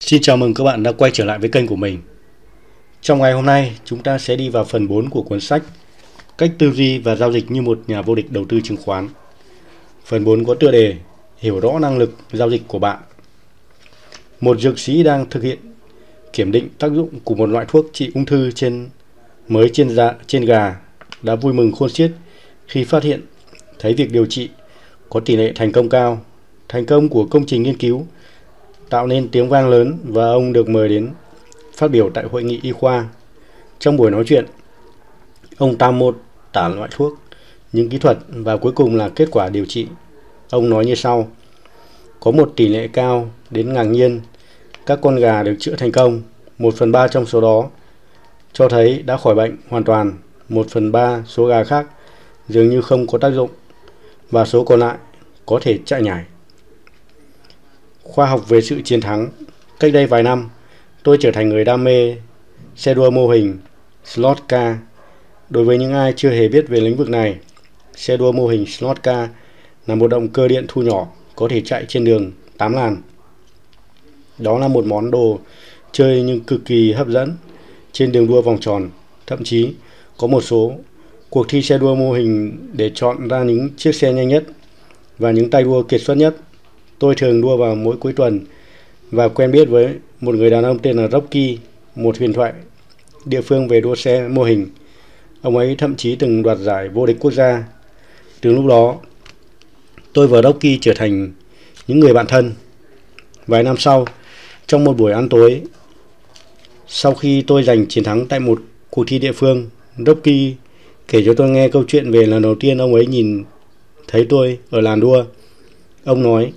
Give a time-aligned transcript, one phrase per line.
[0.00, 1.98] Xin chào mừng các bạn đã quay trở lại với kênh của mình.
[3.00, 5.62] Trong ngày hôm nay, chúng ta sẽ đi vào phần 4 của cuốn sách
[6.38, 9.08] Cách tư duy và giao dịch như một nhà vô địch đầu tư chứng khoán.
[10.04, 10.94] Phần 4 có tựa đề
[11.38, 12.98] Hiểu rõ năng lực giao dịch của bạn.
[14.40, 15.58] Một dược sĩ đang thực hiện
[16.32, 18.88] kiểm định tác dụng của một loại thuốc trị ung thư trên
[19.48, 20.76] mới trên da, trên gà
[21.22, 22.12] đã vui mừng khôn xiết
[22.66, 23.20] khi phát hiện
[23.78, 24.48] thấy việc điều trị
[25.08, 26.24] có tỷ lệ thành công cao.
[26.68, 28.06] Thành công của công trình nghiên cứu
[28.90, 31.10] tạo nên tiếng vang lớn và ông được mời đến
[31.76, 33.08] phát biểu tại hội nghị y khoa.
[33.78, 34.46] Trong buổi nói chuyện,
[35.56, 36.12] ông tam mô
[36.52, 37.12] tả loại thuốc,
[37.72, 39.86] những kỹ thuật và cuối cùng là kết quả điều trị.
[40.50, 41.28] Ông nói như sau:
[42.20, 44.20] Có một tỷ lệ cao đến ngạc nhiên
[44.86, 46.22] các con gà được chữa thành công,
[46.58, 47.64] một phần ba trong số đó
[48.52, 50.12] cho thấy đã khỏi bệnh hoàn toàn,
[50.48, 51.86] một phần ba số gà khác
[52.48, 53.50] dường như không có tác dụng
[54.30, 54.96] và số còn lại
[55.46, 56.24] có thể chạy nhảy.
[58.08, 59.28] Khoa học về sự chiến thắng
[59.80, 60.48] Cách đây vài năm,
[61.02, 62.16] tôi trở thành người đam mê
[62.76, 63.58] xe đua mô hình
[64.04, 64.76] slot car.
[65.50, 67.36] Đối với những ai chưa hề biết về lĩnh vực này,
[67.96, 69.28] xe đua mô hình slot car
[69.86, 72.96] là một động cơ điện thu nhỏ có thể chạy trên đường 8 làn.
[74.38, 75.38] Đó là một món đồ
[75.92, 77.36] chơi nhưng cực kỳ hấp dẫn
[77.92, 78.90] trên đường đua vòng tròn.
[79.26, 79.72] Thậm chí
[80.18, 80.72] có một số
[81.30, 84.44] cuộc thi xe đua mô hình để chọn ra những chiếc xe nhanh nhất
[85.18, 86.36] và những tay đua kiệt xuất nhất.
[86.98, 88.40] Tôi thường đua vào mỗi cuối tuần
[89.10, 91.58] và quen biết với một người đàn ông tên là Rocky,
[91.94, 92.52] một huyền thoại
[93.24, 94.66] địa phương về đua xe mô hình.
[95.42, 97.64] Ông ấy thậm chí từng đoạt giải vô địch quốc gia.
[98.40, 98.96] Từ lúc đó,
[100.12, 101.32] tôi và Rocky trở thành
[101.86, 102.52] những người bạn thân.
[103.46, 104.06] Vài năm sau,
[104.66, 105.62] trong một buổi ăn tối,
[106.86, 109.70] sau khi tôi giành chiến thắng tại một cuộc thi địa phương,
[110.06, 110.54] Rocky
[111.08, 113.44] kể cho tôi nghe câu chuyện về lần đầu tiên ông ấy nhìn
[114.08, 115.24] thấy tôi ở làn đua.
[116.04, 116.52] Ông nói,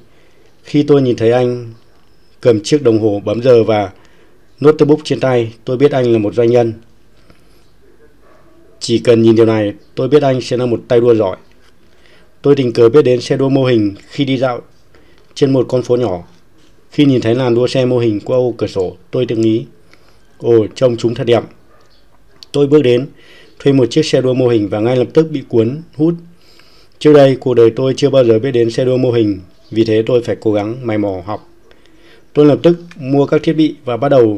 [0.64, 1.74] khi tôi nhìn thấy anh
[2.42, 3.92] cầm chiếc đồng hồ bấm giờ và
[4.60, 6.74] notebook trên tay, tôi biết anh là một doanh nhân.
[8.80, 11.38] Chỉ cần nhìn điều này, tôi biết anh sẽ là một tay đua giỏi.
[12.42, 14.62] Tôi tình cờ biết đến xe đua mô hình khi đi dạo
[15.34, 16.24] trên một con phố nhỏ.
[16.92, 19.66] Khi nhìn thấy làn đua xe mô hình qua ô cửa sổ, tôi tự nghĩ,
[20.38, 21.44] ồ, trông chúng thật đẹp.
[22.52, 23.08] Tôi bước đến,
[23.60, 26.14] thuê một chiếc xe đua mô hình và ngay lập tức bị cuốn, hút.
[27.00, 29.40] Trước đây, cuộc đời tôi chưa bao giờ biết đến xe đua mô hình
[29.72, 31.50] vì thế tôi phải cố gắng mày mò học.
[32.34, 34.38] Tôi lập tức mua các thiết bị và bắt đầu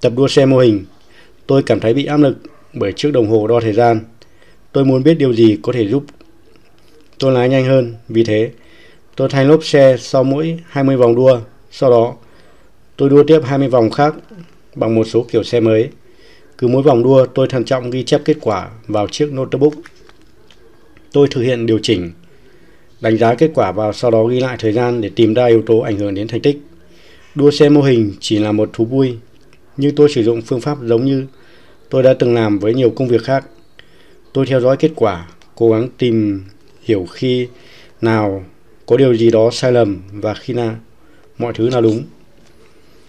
[0.00, 0.84] tập đua xe mô hình.
[1.46, 2.36] Tôi cảm thấy bị áp lực
[2.72, 4.00] bởi chiếc đồng hồ đo thời gian.
[4.72, 6.04] Tôi muốn biết điều gì có thể giúp
[7.18, 7.94] tôi lái nhanh hơn.
[8.08, 8.50] Vì thế,
[9.16, 11.40] tôi thay lốp xe sau mỗi 20 vòng đua.
[11.70, 12.14] Sau đó,
[12.96, 14.14] tôi đua tiếp 20 vòng khác
[14.74, 15.88] bằng một số kiểu xe mới.
[16.58, 19.72] Cứ mỗi vòng đua, tôi thận trọng ghi chép kết quả vào chiếc notebook.
[21.12, 22.10] Tôi thực hiện điều chỉnh
[23.00, 25.62] đánh giá kết quả và sau đó ghi lại thời gian để tìm ra yếu
[25.62, 26.58] tố ảnh hưởng đến thành tích.
[27.34, 29.16] Đua xe mô hình chỉ là một thú vui,
[29.76, 31.26] nhưng tôi sử dụng phương pháp giống như
[31.90, 33.46] tôi đã từng làm với nhiều công việc khác.
[34.32, 36.44] Tôi theo dõi kết quả, cố gắng tìm
[36.82, 37.48] hiểu khi
[38.00, 38.44] nào
[38.86, 40.76] có điều gì đó sai lầm và khi nào
[41.38, 42.02] mọi thứ là đúng.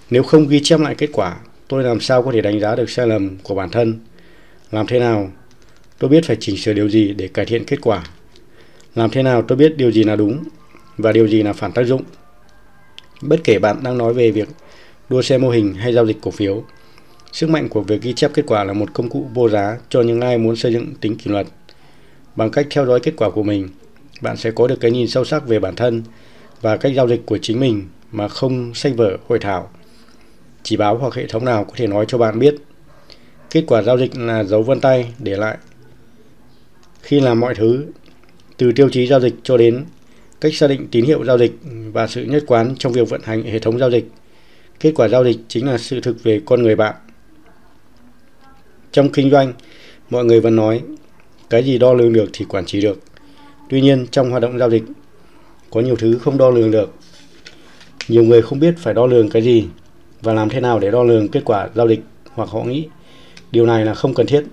[0.10, 1.38] Nếu không ghi chép lại kết quả,
[1.68, 4.00] tôi làm sao có thể đánh giá được sai lầm của bản thân?
[4.72, 5.32] Làm thế nào?
[6.00, 8.04] Tôi biết phải chỉnh sửa điều gì để cải thiện kết quả.
[8.96, 10.44] Làm thế nào tôi biết điều gì là đúng
[10.98, 12.02] và điều gì là phản tác dụng?
[13.22, 14.50] Bất kể bạn đang nói về việc
[15.10, 16.64] đua xe mô hình hay giao dịch cổ phiếu,
[17.32, 20.02] sức mạnh của việc ghi chép kết quả là một công cụ vô giá cho
[20.02, 21.48] những ai muốn xây dựng tính kỷ luật.
[22.36, 23.70] Bằng cách theo dõi kết quả của mình,
[24.22, 26.04] bạn sẽ có được cái nhìn sâu sắc về bản thân
[26.62, 29.70] và cách giao dịch của chính mình mà không sách vở hội thảo.
[30.64, 32.56] Chỉ báo hoặc hệ thống nào có thể nói cho bạn biết.
[33.50, 35.58] Kết quả giao dịch là dấu vân tay để lại
[37.02, 37.86] khi làm mọi thứ
[38.58, 39.86] từ tiêu chí giao dịch cho đến
[40.42, 41.52] cách xác định tín hiệu giao dịch
[41.94, 44.06] và sự nhất quán trong việc vận hành hệ thống giao dịch.
[44.80, 46.96] Kết quả giao dịch chính là sự thực về con người bạn.
[48.92, 49.54] Trong kinh doanh,
[50.10, 50.82] mọi người vẫn nói
[51.50, 53.00] cái gì đo lường được thì quản trị được.
[53.70, 54.84] Tuy nhiên, trong hoạt động giao dịch,
[55.70, 56.94] có nhiều thứ không đo lường được.
[58.08, 59.66] Nhiều người không biết phải đo lường cái gì
[60.22, 62.00] và làm thế nào để đo lường kết quả giao dịch
[62.34, 62.88] hoặc họ nghĩ
[63.52, 64.44] điều này là không cần thiết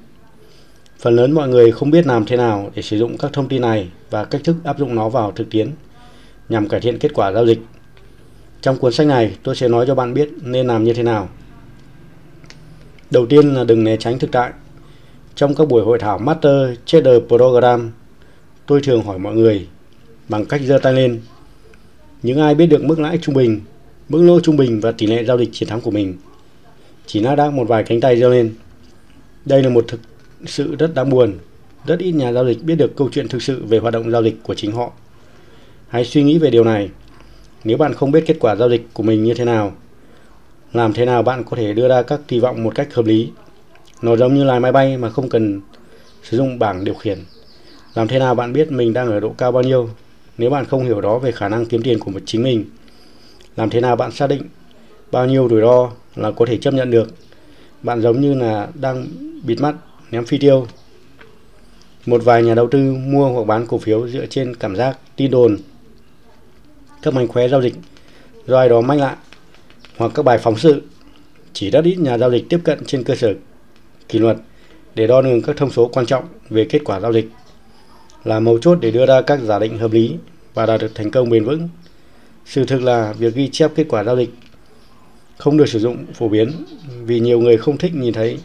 [0.98, 3.62] Phần lớn mọi người không biết làm thế nào để sử dụng các thông tin
[3.62, 5.70] này và cách thức áp dụng nó vào thực tiễn
[6.48, 7.58] nhằm cải thiện kết quả giao dịch.
[8.60, 11.28] Trong cuốn sách này, tôi sẽ nói cho bạn biết nên làm như thế nào.
[13.10, 14.52] Đầu tiên là đừng né tránh thực tại.
[15.34, 17.90] Trong các buổi hội thảo Master Trader Program,
[18.66, 19.66] tôi thường hỏi mọi người
[20.28, 21.20] bằng cách giơ tay lên.
[22.22, 23.60] Những ai biết được mức lãi trung bình,
[24.08, 26.16] mức lỗ trung bình và tỷ lệ giao dịch chiến thắng của mình.
[27.06, 28.54] Chỉ Nasdaq một vài cánh tay giơ lên.
[29.44, 30.00] Đây là một thực
[30.46, 31.32] sự rất đáng buồn.
[31.87, 34.23] Rất ít nhà giao dịch biết được câu chuyện thực sự về hoạt động giao
[34.23, 34.93] dịch của chính họ.
[35.88, 36.90] Hãy suy nghĩ về điều này.
[37.64, 39.73] Nếu bạn không biết kết quả giao dịch của mình như thế nào,
[40.73, 43.31] Làm thế nào bạn có thể đưa ra các kỳ vọng một cách hợp lý?
[44.02, 45.61] Nó giống như lái máy bay mà không cần
[46.23, 47.19] sử dụng bảng điều khiển.
[47.94, 49.90] Làm thế nào bạn biết mình đang ở độ cao bao nhiêu
[50.38, 52.64] nếu bạn không hiểu đó về khả năng kiếm tiền của một chính mình?
[53.56, 54.43] Làm thế nào bạn xác định
[55.12, 57.14] bao nhiêu rủi ro là có thể chấp nhận được?
[57.82, 59.06] Bạn giống như là đang
[59.43, 59.75] bịt mắt
[60.10, 60.66] ném phi tiêu.
[62.06, 65.31] Một vài nhà đầu tư mua hoặc bán cổ phiếu dựa trên cảm giác tin
[65.31, 65.56] đồn,
[67.02, 67.75] các mánh khóe giao dịch.
[68.46, 69.16] Do ai đó mách lại.
[69.96, 70.82] Hoặc các bài phóng sự.
[71.52, 73.34] Chỉ rất ít nhà giao dịch tiếp cận trên cơ sở
[74.08, 74.37] kỷ luật
[74.94, 77.28] để đo lường các thông số quan trọng về kết quả giao dịch.
[78.25, 80.14] Là mấu chốt để đưa ra các giả định hợp lý
[80.54, 81.69] và đạt được thành công bền vững.
[82.46, 84.31] Sự thực là việc ghi chép kết quả giao dịch
[85.37, 86.52] không được sử dụng phổ biến
[87.04, 88.38] vì nhiều người không thích nhìn thấy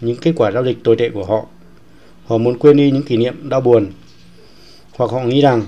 [0.00, 1.46] những kết quả giao dịch tồi tệ của họ.
[2.26, 3.86] Họ muốn quên đi những kỷ niệm đau buồn,
[4.92, 5.62] hoặc họ nghĩ rằng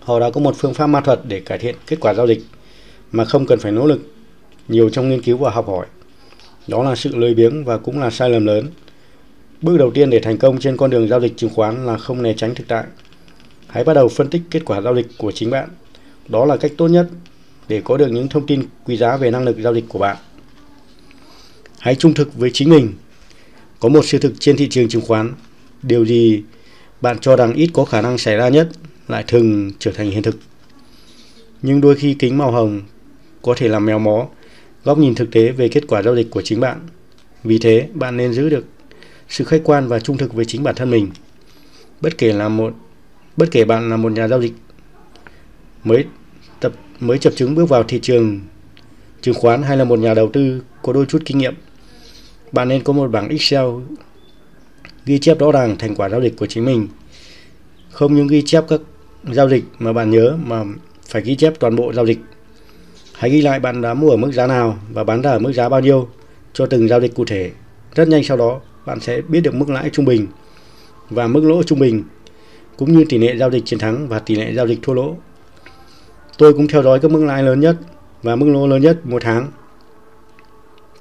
[0.00, 2.42] họ đã có một phương pháp ma thuật để cải thiện kết quả giao dịch
[3.12, 4.00] mà không cần phải nỗ lực
[4.68, 5.86] nhiều trong nghiên cứu và học hỏi.
[6.68, 8.66] Đó là sự lười biếng và cũng là sai lầm lớn.
[9.62, 12.22] Bước đầu tiên để thành công trên con đường giao dịch chứng khoán là không
[12.22, 12.84] né tránh thực tại.
[13.66, 15.68] Hãy bắt đầu phân tích kết quả giao dịch của chính bạn.
[16.28, 17.08] Đó là cách tốt nhất
[17.68, 20.16] để có được những thông tin quý giá về năng lực giao dịch của bạn.
[21.84, 22.92] Hãy trung thực với chính mình.
[23.80, 25.32] Có một sự thực trên thị trường chứng khoán,
[25.82, 26.42] điều gì
[27.00, 28.68] bạn cho rằng ít có khả năng xảy ra nhất
[29.08, 30.36] lại thường trở thành hiện thực.
[31.62, 32.82] Nhưng đôi khi kính màu hồng
[33.42, 34.26] có thể làm mèo mó
[34.84, 36.80] góc nhìn thực tế về kết quả giao dịch của chính bạn.
[37.44, 38.64] Vì thế, bạn nên giữ được
[39.28, 41.10] sự khách quan và trung thực với chính bản thân mình.
[42.00, 42.74] Bất kể là một
[43.36, 44.52] bất kể bạn là một nhà giao dịch
[45.84, 46.04] mới
[46.60, 48.40] tập mới chập chứng bước vào thị trường
[49.20, 51.54] chứng khoán hay là một nhà đầu tư có đôi chút kinh nghiệm,
[52.54, 53.66] bạn nên có một bảng Excel
[55.06, 56.88] ghi chép rõ ràng thành quả giao dịch của chính mình.
[57.90, 58.80] Không những ghi chép các
[59.32, 60.64] giao dịch mà bạn nhớ mà
[61.08, 62.18] phải ghi chép toàn bộ giao dịch
[63.14, 65.52] Hãy ghi lại bạn đã mua ở mức giá nào và bán ra ở mức
[65.52, 66.08] giá bao nhiêu
[66.52, 67.50] cho từng giao dịch cụ thể.
[67.94, 70.26] Rất nhanh sau đó, bạn sẽ biết được mức lãi trung bình
[71.10, 72.04] và mức lỗ trung bình,
[72.76, 75.16] cũng như tỷ lệ giao dịch chiến thắng và tỷ lệ giao dịch thua lỗ.
[76.38, 77.76] Tôi cũng theo dõi các mức lãi lớn nhất
[78.22, 79.50] và mức lỗ lớn nhất một tháng,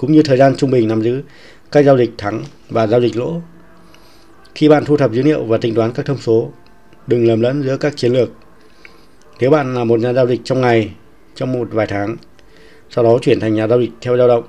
[0.03, 1.21] cũng như thời gian trung bình nắm giữ
[1.71, 3.41] các giao dịch thắng và giao dịch lỗ.
[4.55, 6.51] Khi bạn thu thập dữ liệu và tính toán các thông số,
[7.07, 8.29] đừng lầm lẫn giữa các chiến lược.
[9.39, 10.91] Nếu bạn là một nhà giao dịch trong ngày
[11.35, 12.15] trong một vài tháng,
[12.89, 14.43] sau đó chuyển thành nhà giao dịch theo dao động,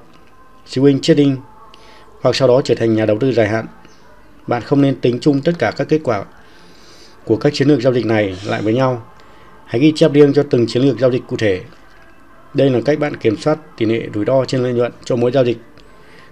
[0.67, 1.37] swing trading
[2.21, 3.67] hoặc sau đó trở thành nhà đầu tư dài hạn.
[4.47, 6.25] Bạn không nên tính chung tất cả các kết quả
[7.25, 9.07] của các chiến lược giao dịch này lại với nhau.
[9.65, 11.61] Hãy ghi chép riêng cho từng chiến lược giao dịch cụ thể.
[12.55, 15.33] Đây là cách bạn kiểm soát tỷ lệ rủi ro trên lợi nhuận cho mỗi
[15.33, 15.59] giao dịch.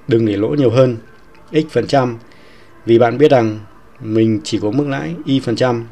[0.09, 0.97] Đừng để lỗ nhiều hơn
[1.53, 2.19] x phần trăm
[2.87, 3.59] vì bạn biết rằng
[4.01, 5.87] mình chỉ có mức lãi y phần trăm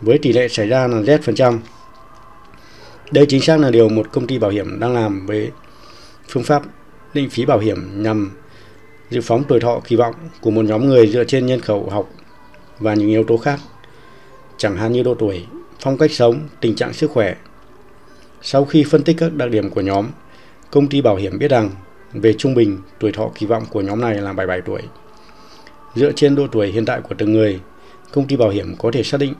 [0.00, 1.60] với tỷ lệ xảy ra là z phần trăm.
[3.10, 5.50] Đây chính xác là điều một công ty bảo hiểm đang làm với
[6.28, 6.62] phương pháp
[7.14, 8.30] định phí bảo hiểm nhằm
[9.10, 12.10] dự phóng tuổi thọ kỳ vọng của một nhóm người dựa trên nhân khẩu học
[12.78, 13.60] và những yếu tố khác,
[14.56, 15.46] chẳng hạn như độ tuổi,
[15.80, 17.34] phong cách sống, tình trạng sức khỏe.
[18.42, 20.06] Sau khi phân tích các đặc điểm của nhóm,
[20.70, 21.70] công ty bảo hiểm biết rằng
[22.12, 24.82] về trung bình tuổi thọ kỳ vọng của nhóm này là 77 tuổi.
[25.94, 27.60] Dựa trên độ tuổi hiện tại của từng người,
[28.12, 29.34] công ty bảo hiểm có thể xác định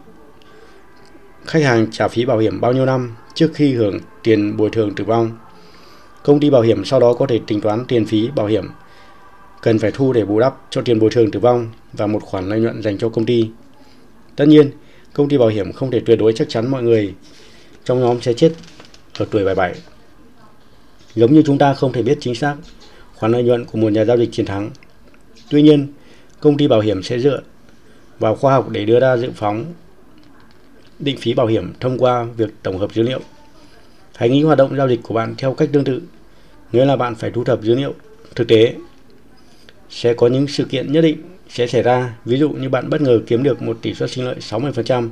[1.47, 4.95] khách hàng trả phí bảo hiểm bao nhiêu năm trước khi hưởng tiền bồi thường
[4.95, 5.31] tử vong.
[6.25, 8.69] Công ty bảo hiểm sau đó có thể tính toán tiền phí bảo hiểm
[9.63, 12.49] cần phải thu để bù đắp cho tiền bồi thường tử vong và một khoản
[12.49, 13.51] lợi nhuận dành cho công ty.
[14.37, 14.71] Tất nhiên,
[15.13, 17.15] công ty bảo hiểm không thể tuyệt đối chắc chắn mọi người
[17.85, 18.53] trong nhóm sẽ chết
[19.21, 19.75] ở tuổi 77.
[21.15, 22.57] Giống như chúng ta không thể biết chính xác
[23.15, 24.71] khoản lợi nhuận của một nhà giao dịch chiến thắng.
[25.51, 25.87] Tuy nhiên,
[26.41, 27.41] công ty bảo hiểm sẽ dựa
[28.19, 29.65] vào khoa học để đưa ra dự phóng
[30.99, 33.21] định phí bảo hiểm thông qua việc tổng hợp dữ liệu.
[34.17, 36.03] Hãy nghĩ hoạt động giao dịch của bạn theo cách tương tự,
[36.73, 37.95] nghĩa là bạn phải thu thập dữ liệu
[38.35, 38.75] thực tế.
[39.91, 41.17] Sẽ có những sự kiện nhất định
[41.49, 44.25] sẽ xảy ra, ví dụ như bạn bất ngờ kiếm được một tỷ suất sinh
[44.25, 45.09] lợi 60%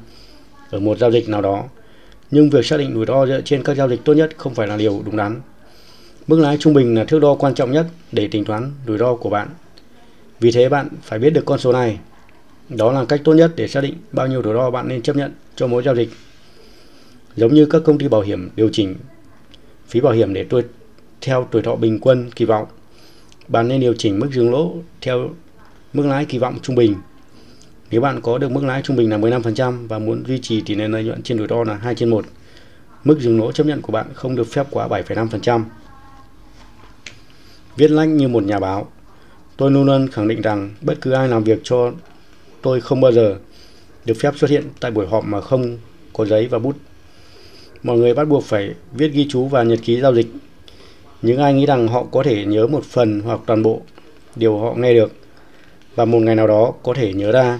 [0.70, 1.64] ở một giao dịch nào đó,
[2.30, 4.66] nhưng việc xác định rủi ro dựa trên các giao dịch tốt nhất không phải
[4.66, 5.40] là điều đúng đắn.
[6.26, 9.14] Mức lãi trung bình là thước đo quan trọng nhất để tính toán rủi ro
[9.14, 9.48] của bạn.
[10.40, 11.98] Vì thế bạn phải biết được con số này.
[12.68, 15.16] Đó là cách tốt nhất để xác định bao nhiêu rủi ro bạn nên chấp
[15.16, 16.08] nhận cho mỗi giao dịch.
[17.36, 18.94] Giống như các công ty bảo hiểm điều chỉnh
[19.88, 20.62] phí bảo hiểm để tuổi
[21.20, 22.66] theo tuổi thọ bình quân kỳ vọng,
[23.48, 25.30] bạn nên điều chỉnh mức dừng lỗ theo
[25.92, 26.94] mức lãi kỳ vọng trung bình.
[27.90, 30.74] Nếu bạn có được mức lãi trung bình là 15% và muốn duy trì tỷ
[30.74, 32.24] lệ lợi nhuận trên rủi ro là 2 trên 1,
[33.04, 35.64] mức dừng lỗ chấp nhận của bạn không được phép quá 7,5%.
[37.76, 38.90] Viết lách như một nhà báo,
[39.56, 41.92] tôi luôn luôn khẳng định rằng bất cứ ai làm việc cho
[42.62, 43.36] tôi không bao giờ
[44.04, 45.78] được phép xuất hiện tại buổi họp mà không
[46.12, 46.76] có giấy và bút.
[47.82, 50.26] Mọi người bắt buộc phải viết ghi chú và nhật ký giao dịch.
[51.22, 53.82] Những ai nghĩ rằng họ có thể nhớ một phần hoặc toàn bộ
[54.36, 55.12] điều họ nghe được
[55.94, 57.58] và một ngày nào đó có thể nhớ ra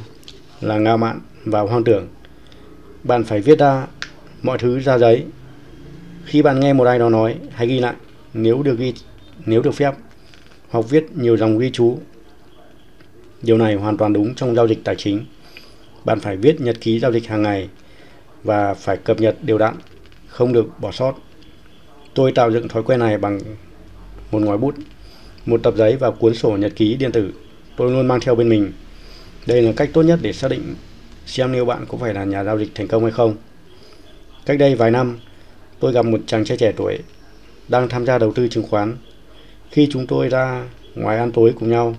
[0.60, 2.08] là ngạo mạn và hoang tưởng.
[3.04, 3.86] Bạn phải viết ra
[4.42, 5.24] mọi thứ ra giấy.
[6.24, 7.94] Khi bạn nghe một ai đó nói, hãy ghi lại
[8.34, 8.94] nếu được ghi
[9.46, 9.94] nếu được phép
[10.68, 11.98] hoặc viết nhiều dòng ghi chú.
[13.42, 15.24] Điều này hoàn toàn đúng trong giao dịch tài chính.
[16.04, 17.68] Bạn phải viết nhật ký giao dịch hàng ngày
[18.44, 19.74] và phải cập nhật đều đặn,
[20.28, 21.14] không được bỏ sót.
[22.14, 23.40] Tôi tạo dựng thói quen này bằng
[24.30, 24.74] một ngòi bút,
[25.46, 27.32] một tập giấy và cuốn sổ nhật ký điện tử.
[27.76, 28.72] Tôi luôn mang theo bên mình.
[29.48, 30.74] Đây là cách tốt nhất để xác định
[31.26, 33.36] xem liệu bạn có phải là nhà giao dịch thành công hay không.
[34.46, 35.18] Cách đây vài năm,
[35.80, 36.98] tôi gặp một chàng trai trẻ tuổi
[37.68, 38.96] đang tham gia đầu tư chứng khoán.
[39.70, 40.64] Khi chúng tôi ra
[40.94, 41.96] ngoài ăn tối cùng nhau,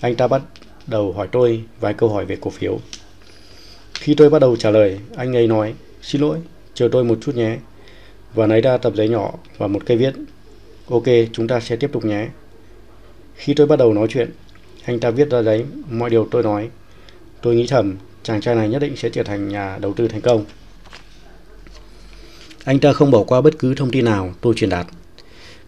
[0.00, 0.42] anh ta bắt
[0.86, 2.78] đầu hỏi tôi vài câu hỏi về cổ phiếu.
[3.94, 6.38] Khi tôi bắt đầu trả lời, anh ấy nói, xin lỗi,
[6.74, 7.56] chờ tôi một chút nhé.
[8.34, 10.14] Và lấy ra tập giấy nhỏ và một cây viết.
[10.90, 12.28] Ok, chúng ta sẽ tiếp tục nhé.
[13.34, 14.30] Khi tôi bắt đầu nói chuyện,
[14.84, 16.68] anh ta viết ra giấy mọi điều tôi nói.
[17.42, 20.20] Tôi nghĩ thầm, chàng trai này nhất định sẽ trở thành nhà đầu tư thành
[20.20, 20.44] công.
[22.64, 24.86] Anh ta không bỏ qua bất cứ thông tin nào tôi truyền đạt.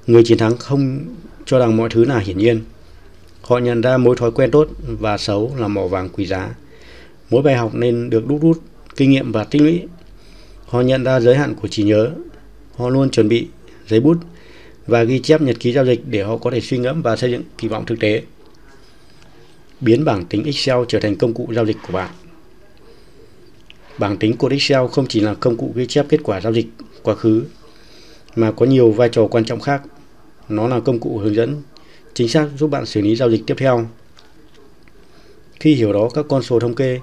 [0.07, 1.01] Người chiến thắng không
[1.47, 2.61] cho rằng mọi thứ là hiển nhiên.
[3.43, 6.55] Họ nhận ra mối thói quen tốt và xấu là mỏ vàng quý giá.
[7.31, 8.63] Mỗi bài học nên được đúc rút
[8.97, 9.83] kinh nghiệm và tích lũy.
[10.67, 12.11] Họ nhận ra giới hạn của trí nhớ.
[12.77, 13.47] Họ luôn chuẩn bị
[13.89, 14.19] giấy bút
[14.87, 17.31] và ghi chép nhật ký giao dịch để họ có thể suy ngẫm và xây
[17.31, 18.23] dựng kỳ vọng thực tế.
[19.81, 22.11] Biến bảng tính Excel trở thành công cụ giao dịch của bạn.
[23.99, 26.67] Bảng tính của Excel không chỉ là công cụ ghi chép kết quả giao dịch
[27.03, 27.43] quá khứ
[28.37, 29.83] mà có nhiều vai trò quan trọng khác.
[30.49, 31.63] Nó là công cụ hướng dẫn
[32.15, 33.87] chính xác giúp bạn xử lý giao dịch tiếp theo.
[35.61, 37.01] Khi hiểu đó các con số thống kê,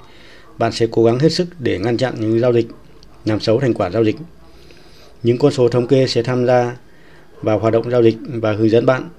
[0.58, 2.68] bạn sẽ cố gắng hết sức để ngăn chặn những giao dịch
[3.26, 4.16] làm xấu thành quả giao dịch.
[5.24, 6.78] Những con số thống kê sẽ tham gia
[7.42, 9.10] vào hoạt động giao dịch và hướng dẫn bạn.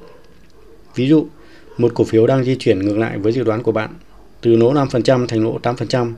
[0.95, 1.27] Ví dụ,
[1.79, 3.91] một cổ phiếu đang di chuyển ngược lại với dự đoán của bạn,
[4.41, 6.13] từ lỗ 5% thành lỗ 8%,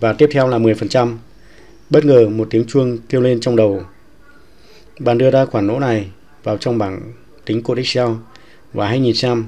[0.00, 1.16] và tiếp theo là 10%.
[1.90, 3.82] Bất ngờ một tiếng chuông kêu lên trong đầu.
[4.98, 6.08] Bạn đưa ra khoản lỗ này
[6.42, 7.12] vào trong bảng
[7.44, 8.08] tính code Excel
[8.72, 9.44] và hãy nhìn xem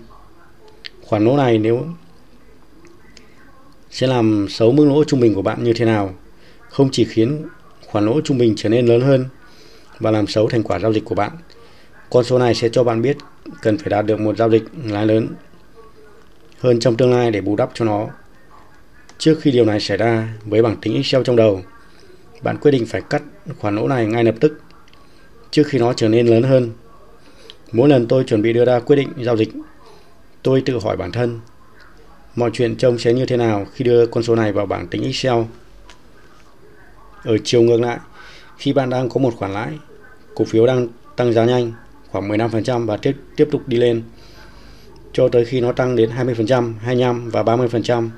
[1.02, 1.86] khoản lỗ này nếu
[3.90, 6.14] sẽ làm xấu mức lỗ trung bình của bạn như thế nào.
[6.70, 7.42] Không chỉ khiến
[7.86, 9.24] khoản lỗ trung bình trở nên lớn hơn
[10.00, 11.32] và làm xấu thành quả giao dịch của bạn.
[12.10, 13.16] Con số này sẽ cho bạn biết
[13.62, 15.28] cần phải đạt được một giao dịch lãi lớn
[16.60, 18.06] hơn trong tương lai để bù đắp cho nó.
[19.18, 21.62] Trước khi điều này xảy ra, với bảng tính Excel trong đầu,
[22.42, 23.22] bạn quyết định phải cắt
[23.58, 24.60] khoản lỗ này ngay lập tức
[25.50, 26.70] trước khi nó trở nên lớn hơn.
[27.72, 29.48] Mỗi lần tôi chuẩn bị đưa ra quyết định giao dịch,
[30.42, 31.40] tôi tự hỏi bản thân
[32.38, 35.02] mọi chuyện trông sẽ như thế nào khi đưa con số này vào bảng tính
[35.02, 35.42] Excel.
[37.24, 37.98] Ở chiều ngược lại,
[38.56, 39.78] khi bạn đang có một khoản lãi,
[40.34, 41.72] cổ phiếu đang tăng giá nhanh
[42.10, 44.02] khoảng 15% và tiếp tiếp tục đi lên
[45.12, 48.08] cho tới khi nó tăng đến 20%, 25 và 30%.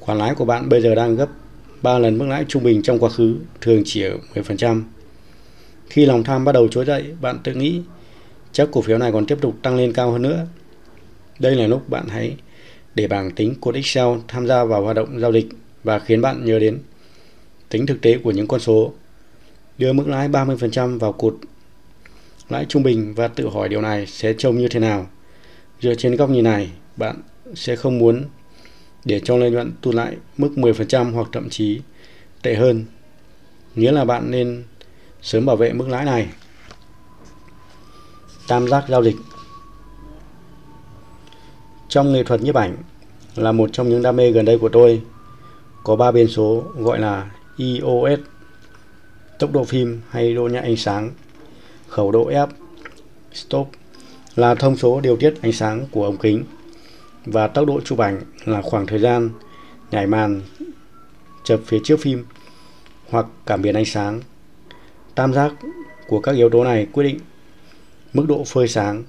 [0.00, 1.28] Khoản lãi của bạn bây giờ đang gấp
[1.82, 4.82] 3 lần mức lãi trung bình trong quá khứ, thường chỉ ở 10%.
[5.90, 7.80] Khi lòng tham bắt đầu trỗi dậy, bạn tự nghĩ
[8.52, 10.46] chắc cổ phiếu này còn tiếp tục tăng lên cao hơn nữa.
[11.38, 12.36] Đây là lúc bạn hãy
[12.94, 15.46] để bảng tính cột Excel tham gia vào hoạt động giao dịch
[15.84, 16.78] và khiến bạn nhớ đến
[17.68, 18.92] tính thực tế của những con số.
[19.78, 21.36] Đưa mức lãi 30% vào cột
[22.48, 25.06] lãi trung bình và tự hỏi điều này sẽ trông như thế nào.
[25.80, 27.16] Dựa trên góc nhìn này, bạn
[27.54, 28.24] sẽ không muốn
[29.04, 31.80] để cho lợi nhuận tụt lại mức 10% hoặc thậm chí
[32.42, 32.84] tệ hơn.
[33.74, 34.64] Nghĩa là bạn nên
[35.22, 36.28] sớm bảo vệ mức lãi này.
[38.48, 39.16] Tam giác giao dịch
[41.88, 42.76] Trong nghệ thuật nhiếp ảnh
[43.36, 45.02] là một trong những đam mê gần đây của tôi.
[45.84, 48.20] Có ba biến số gọi là EOS,
[49.38, 51.10] tốc độ phim hay độ nhạy ánh sáng,
[51.98, 52.48] khẩu độ F,
[53.32, 53.70] stop
[54.36, 56.44] là thông số điều tiết ánh sáng của ống kính
[57.26, 59.30] và tốc độ chụp ảnh là khoảng thời gian
[59.90, 60.40] nhảy màn
[61.44, 62.24] chập phía trước phim
[63.10, 64.20] hoặc cảm biến ánh sáng.
[65.14, 65.52] Tam giác
[66.08, 67.18] của các yếu tố này quyết định
[68.12, 69.04] mức độ phơi sáng.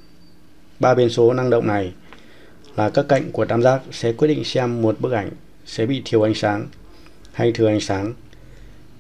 [0.79, 1.93] Ba biến số năng động này
[2.75, 5.29] là các cạnh của tam giác sẽ quyết định xem một bức ảnh
[5.65, 6.67] sẽ bị thiếu ánh sáng
[7.31, 8.13] hay thừa ánh sáng.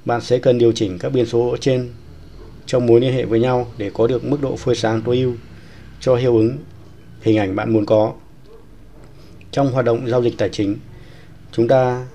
[0.05, 1.89] Bạn sẽ cần điều chỉnh các biến số ở trên
[2.69, 5.33] trong mối liên hệ với nhau để có được mức độ phơi sáng tối ưu
[5.99, 6.57] cho hiệu ứng
[7.21, 8.13] hình ảnh bạn muốn có.
[9.51, 10.77] Trong hoạt động giao dịch tài chính,
[11.51, 12.05] chúng ta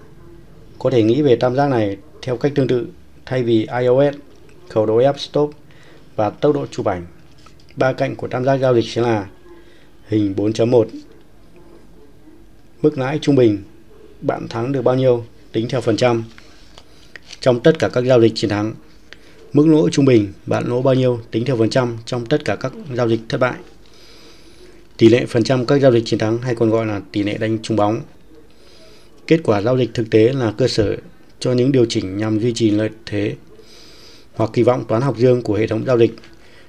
[0.79, 2.87] có thể nghĩ về tam giác này theo cách tương tự
[3.27, 4.15] thay vì iOS,
[4.69, 5.51] khẩu độ f stop
[6.17, 7.07] và tốc độ chụp ảnh.
[7.77, 9.29] Ba cạnh của tam giác giao dịch sẽ là
[10.09, 10.85] hình 4.1
[12.83, 13.63] Mức lãi trung bình
[14.21, 16.25] bạn thắng được bao nhiêu tính theo phần trăm.
[17.41, 18.75] Trong tất cả các giao dịch chiến thắng,
[19.55, 22.57] Mức lỗ trung bình bạn lỗ bao nhiêu tính theo phần trăm trong tất cả
[22.57, 23.55] các giao dịch thất bại.
[24.97, 27.39] Tỷ lệ phần trăm các giao dịch chiến thắng hay còn gọi là tỷ lệ
[27.39, 28.01] đánh trúng bóng.
[29.27, 30.97] Kết quả giao dịch thực tế là cơ sở
[31.41, 33.35] cho những điều chỉnh nhằm duy trì lợi thế
[34.35, 36.15] hoặc kỳ vọng toán học dương của hệ thống giao dịch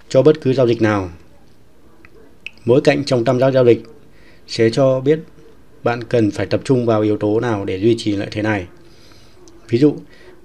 [0.09, 1.09] cho bất cứ giao dịch nào.
[2.65, 3.83] Mỗi cạnh trong tam giác giao dịch
[4.47, 5.19] sẽ cho biết
[5.83, 8.67] bạn cần phải tập trung vào yếu tố nào để duy trì lợi thế này.
[9.69, 9.95] Ví dụ,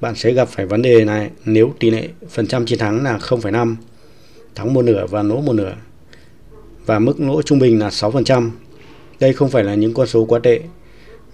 [0.00, 3.18] bạn sẽ gặp phải vấn đề này nếu tỷ lệ phần trăm chiến thắng là
[3.18, 3.76] 0,5,
[4.54, 5.74] thắng một nửa và lỗ một nửa,
[6.86, 8.50] và mức lỗ trung bình là 6%.
[9.20, 10.60] Đây không phải là những con số quá tệ,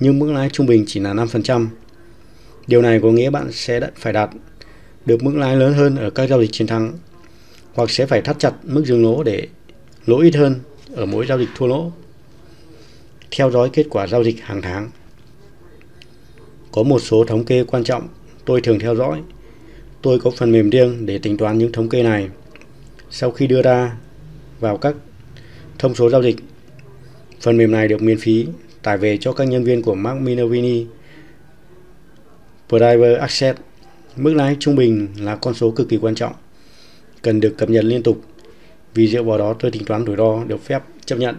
[0.01, 1.67] nhưng mức lãi trung bình chỉ là 5%.
[2.67, 4.31] Điều này có nghĩa bạn sẽ phải đạt
[5.07, 6.93] được mức lãi lớn hơn ở các giao dịch chiến thắng,
[7.75, 9.49] hoặc sẽ phải thắt chặt mức dừng lỗ để
[10.07, 10.61] lỗ ít hơn
[10.95, 11.93] ở mỗi giao dịch thua lỗ.
[13.31, 14.91] Theo dõi kết quả giao dịch hàng tháng.
[16.73, 18.09] Có một số thống kê quan trọng
[18.47, 19.23] tôi thường theo dõi.
[20.03, 22.29] Tôi có phần mềm riêng để tính toán những thống kê này.
[23.11, 23.97] Sau khi đưa ra
[24.61, 24.95] vào các
[25.79, 26.37] thông số giao dịch,
[27.41, 28.47] phần mềm này được miễn phí
[28.83, 30.87] tải về cho các nhân viên của Mark Minervini
[32.69, 33.59] Private Access.
[34.17, 36.33] Mức lãi trung bình là con số cực kỳ quan trọng,
[37.23, 38.23] cần được cập nhật liên tục.
[38.95, 41.37] Vì dựa vào đó tôi tính toán rủi ro được phép chấp nhận.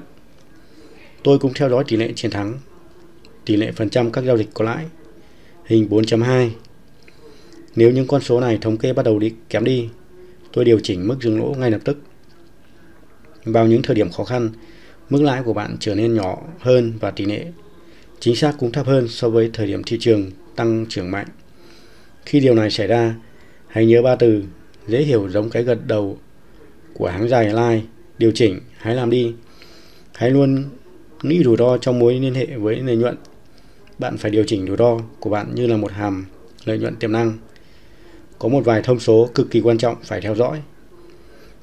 [1.24, 2.54] Tôi cũng theo dõi tỷ lệ chiến thắng,
[3.46, 4.86] tỷ lệ phần trăm các giao dịch có lãi,
[5.66, 6.50] hình 4.2
[7.78, 9.90] nếu những con số này thống kê bắt đầu đi kém đi,
[10.54, 11.98] tôi điều chỉnh mức dừng lỗ ngay lập tức.
[13.46, 14.50] Vào những thời điểm khó khăn,
[15.10, 17.46] mức lãi của bạn trở nên nhỏ hơn và tỷ lệ
[18.20, 21.28] chính xác cũng thấp hơn so với thời điểm thị trường tăng trưởng mạnh.
[22.26, 23.16] Khi điều này xảy ra,
[23.68, 24.44] hãy nhớ ba từ
[24.88, 26.18] dễ hiểu giống cái gật đầu
[26.94, 27.86] của hãng dài like,
[28.18, 29.34] điều chỉnh, hãy làm đi.
[30.14, 30.64] Hãy luôn
[31.24, 33.16] nghĩ rủi ro trong mối liên hệ với lợi nhuận.
[34.00, 36.26] Bạn phải điều chỉnh rủi ro của bạn như là một hàm
[36.66, 37.38] lợi nhuận tiềm năng
[38.40, 40.62] có một vài thông số cực kỳ quan trọng phải theo dõi.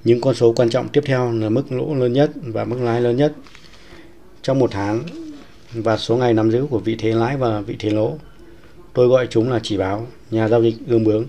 [0.05, 3.01] Những con số quan trọng tiếp theo là mức lỗ lớn nhất và mức lãi
[3.01, 3.33] lớn nhất
[4.43, 5.03] trong một tháng
[5.73, 8.19] và số ngày nắm giữ của vị thế lãi và vị thế lỗ.
[8.93, 11.27] Tôi gọi chúng là chỉ báo nhà giao dịch ương bướng.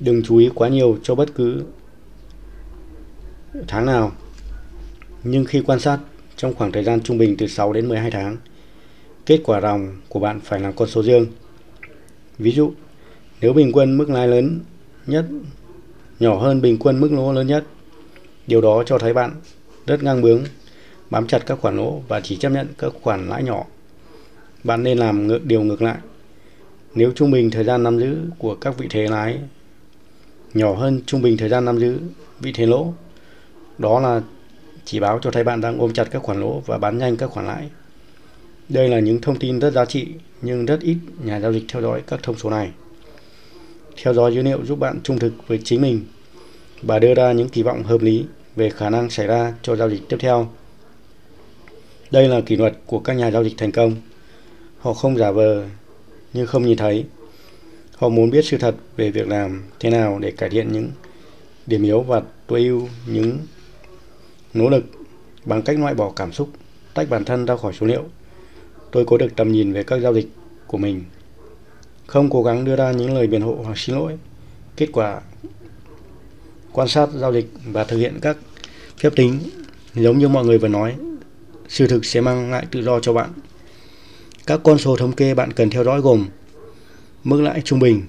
[0.00, 1.64] Đừng chú ý quá nhiều cho bất cứ
[3.68, 4.12] tháng nào.
[5.24, 5.98] Nhưng khi quan sát
[6.36, 8.36] trong khoảng thời gian trung bình từ 6 đến 12 tháng,
[9.26, 11.26] kết quả ròng của bạn phải là con số dương.
[12.38, 12.72] Ví dụ,
[13.40, 14.60] nếu bình quân mức lãi lớn
[15.06, 15.24] nhất
[16.20, 17.64] nhỏ hơn bình quân mức lỗ lớn nhất,
[18.46, 19.34] điều đó cho thấy bạn
[19.86, 20.44] rất ngang bướng,
[21.10, 23.64] bám chặt các khoản lỗ và chỉ chấp nhận các khoản lãi nhỏ.
[24.64, 25.96] Bạn nên làm ngược điều ngược lại.
[26.94, 29.38] Nếu trung bình thời gian nắm giữ của các vị thế lãi
[30.54, 31.98] nhỏ hơn trung bình thời gian nắm giữ
[32.40, 32.94] vị thế lỗ,
[33.78, 34.22] đó là
[34.84, 37.30] chỉ báo cho thấy bạn đang ôm chặt các khoản lỗ và bán nhanh các
[37.30, 37.68] khoản lãi.
[38.68, 40.08] Đây là những thông tin rất giá trị
[40.42, 42.70] nhưng rất ít nhà giao dịch theo dõi các thông số này.
[44.02, 46.04] Theo dõi dữ liệu giúp bạn trung thực với chính mình
[46.82, 48.24] và đưa ra những kỳ vọng hợp lý
[48.56, 50.48] về khả năng xảy ra cho giao dịch tiếp theo.
[52.10, 53.94] Đây là kỷ luật của các nhà giao dịch thành công.
[54.78, 55.66] Họ không giả vờ
[56.32, 57.04] nhưng không nhìn thấy.
[57.96, 60.90] Họ muốn biết sự thật về việc làm thế nào để cải thiện những
[61.66, 63.38] điểm yếu và tối ưu những
[64.54, 64.84] nỗ lực
[65.44, 66.48] bằng cách loại bỏ cảm xúc,
[66.94, 68.04] tách bản thân ra khỏi số liệu.
[68.90, 70.28] Tôi có được tầm nhìn về các giao dịch
[70.66, 71.04] của mình
[72.10, 74.12] không cố gắng đưa ra những lời biện hộ hoặc xin lỗi.
[74.76, 75.20] Kết quả
[76.72, 78.36] quan sát giao dịch và thực hiện các
[78.98, 79.38] phép tính
[79.94, 80.94] giống như mọi người vừa nói,
[81.68, 83.30] sự thực sẽ mang lại tự do cho bạn.
[84.46, 86.26] Các con số thống kê bạn cần theo dõi gồm
[87.24, 88.02] mức lãi trung bình,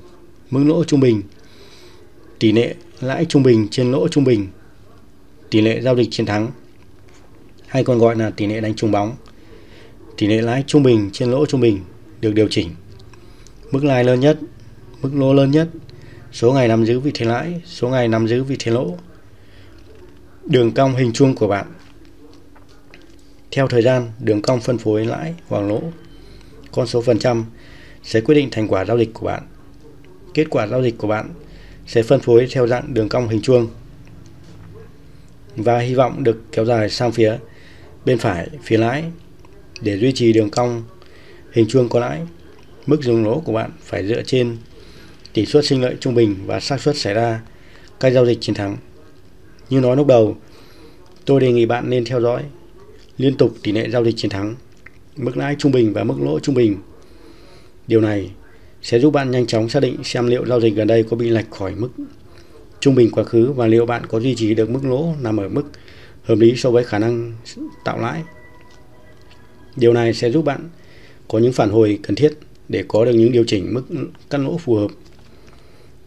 [0.52, 1.22] mức lỗ trung bình,
[2.40, 4.48] tỷ lệ lãi trung bình trên lỗ trung bình,
[5.50, 6.52] tỷ lệ giao dịch chiến thắng,
[7.68, 9.16] hay còn gọi là tỷ lệ đánh trúng bóng.
[10.18, 11.80] Tỷ lệ lãi trung bình trên lỗ trung bình
[12.22, 12.70] được điều chỉnh
[13.72, 14.40] mức lãi lớn nhất,
[15.02, 15.68] mức lỗ lớn nhất,
[16.32, 18.98] số ngày nắm giữ vị thế lãi, số ngày nắm giữ vị thế lỗ.
[20.46, 21.66] Đường cong hình chuông của bạn.
[23.52, 25.82] Theo thời gian, đường cong phân phối lãi hoặc lỗ,
[26.72, 27.46] con số phần trăm
[28.04, 29.44] sẽ quyết định thành quả giao dịch của bạn.
[30.34, 31.30] Kết quả giao dịch của bạn
[31.88, 33.68] sẽ phân phối theo dạng đường cong hình chuông
[35.56, 37.38] và hy vọng được kéo dài sang phía
[38.06, 39.04] bên phải phía lãi
[39.82, 40.84] để duy trì đường cong
[41.52, 42.22] hình chuông có lãi
[42.86, 44.58] Mức dừng lỗ của bạn phải dựa trên
[45.34, 47.42] tỷ suất sinh lợi trung bình và xác suất xảy ra
[48.00, 48.78] các giao dịch chiến thắng.
[49.70, 50.38] Như nói lúc đầu,
[51.26, 52.44] tôi đề nghị bạn nên theo dõi
[53.18, 54.56] liên tục tỷ lệ giao dịch chiến thắng,
[55.16, 56.78] mức lãi trung bình và mức lỗ trung bình.
[57.88, 58.32] Điều này
[58.82, 61.30] sẽ giúp bạn nhanh chóng xác định xem liệu giao dịch gần đây có bị
[61.30, 61.90] lệch khỏi mức
[62.80, 65.50] trung bình quá khứ và liệu bạn có duy trì được mức lỗ nằm ở
[65.50, 65.64] mức
[66.24, 67.34] hợp lý so với khả năng
[67.86, 68.22] tạo lãi.
[69.76, 70.70] Điều này sẽ giúp bạn
[71.28, 72.34] có những phản hồi cần thiết
[72.72, 73.84] để có được những điều chỉnh mức
[74.30, 74.92] cắt lỗ phù hợp.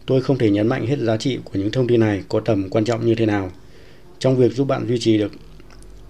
[0.05, 2.69] Tôi không thể nhấn mạnh hết giá trị của những thông tin này có tầm
[2.69, 3.51] quan trọng như thế nào
[4.19, 5.31] trong việc giúp bạn duy trì được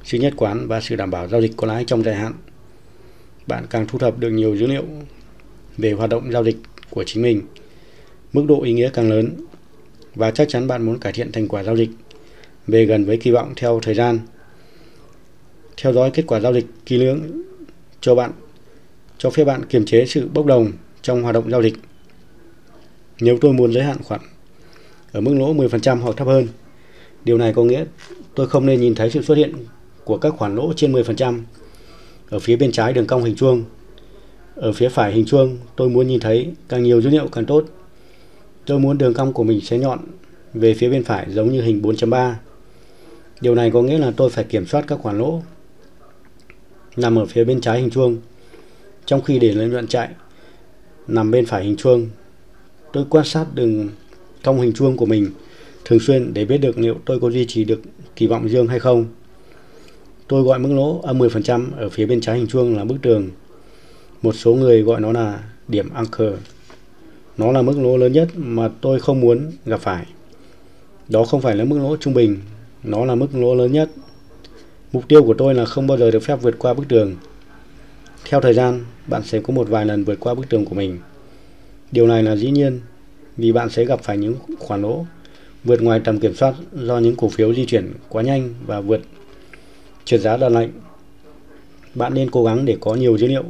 [0.03, 2.33] sự nhất quán và sự đảm bảo giao dịch có lãi trong dài hạn.
[3.47, 4.83] Bạn càng thu thập được nhiều dữ liệu
[5.77, 6.57] về hoạt động giao dịch
[6.89, 7.41] của chính mình,
[8.33, 9.29] mức độ ý nghĩa càng lớn
[10.15, 11.89] và chắc chắn bạn muốn cải thiện thành quả giao dịch
[12.67, 14.19] về gần với kỳ vọng theo thời gian.
[15.77, 17.21] Theo dõi kết quả giao dịch kỳ lưỡng
[18.01, 18.31] cho bạn
[19.17, 21.73] cho phép bạn kiềm chế sự bốc đồng trong hoạt động giao dịch.
[23.19, 24.21] Nếu tôi muốn giới hạn khoản
[25.11, 26.47] ở mức lỗ 10% hoặc thấp hơn,
[27.23, 27.85] điều này có nghĩa
[28.35, 29.53] tôi không nên nhìn thấy sự xuất hiện
[30.03, 31.39] của các khoản lỗ trên 10%
[32.29, 33.63] ở phía bên trái đường cong hình chuông.
[34.55, 37.65] Ở phía phải hình chuông, tôi muốn nhìn thấy càng nhiều dữ liệu càng tốt.
[38.65, 39.99] Tôi muốn đường cong của mình sẽ nhọn
[40.53, 42.33] về phía bên phải giống như hình 4.3.
[43.41, 45.41] Điều này có nghĩa là tôi phải kiểm soát các khoản lỗ
[46.97, 48.17] nằm ở phía bên trái hình chuông,
[49.05, 50.09] trong khi để lợi nhuận chạy
[51.07, 52.09] nằm bên phải hình chuông.
[52.93, 53.89] Tôi quan sát đường
[54.43, 55.31] cong hình chuông của mình
[55.85, 57.81] thường xuyên để biết được liệu tôi có duy trì được
[58.15, 59.05] kỳ vọng dương hay không.
[60.27, 63.29] Tôi gọi mức lỗ âm 10% ở phía bên trái hình chuông là bức tường.
[64.21, 66.33] Một số người gọi nó là điểm anchor.
[67.37, 70.05] Nó là mức lỗ lớn nhất mà tôi không muốn gặp phải.
[71.09, 72.37] Đó không phải là mức lỗ trung bình,
[72.83, 73.91] nó là mức lỗ lớn nhất.
[74.91, 77.15] Mục tiêu của tôi là không bao giờ được phép vượt qua bức tường.
[78.29, 80.99] Theo thời gian, bạn sẽ có một vài lần vượt qua bức tường của mình.
[81.91, 82.79] Điều này là dĩ nhiên
[83.37, 85.05] vì bạn sẽ gặp phải những khoản lỗ
[85.63, 89.01] vượt ngoài tầm kiểm soát do những cổ phiếu di chuyển quá nhanh và vượt
[90.05, 90.71] trượt giá đợt lạnh.
[91.95, 93.43] Bạn nên cố gắng để có nhiều dữ liệu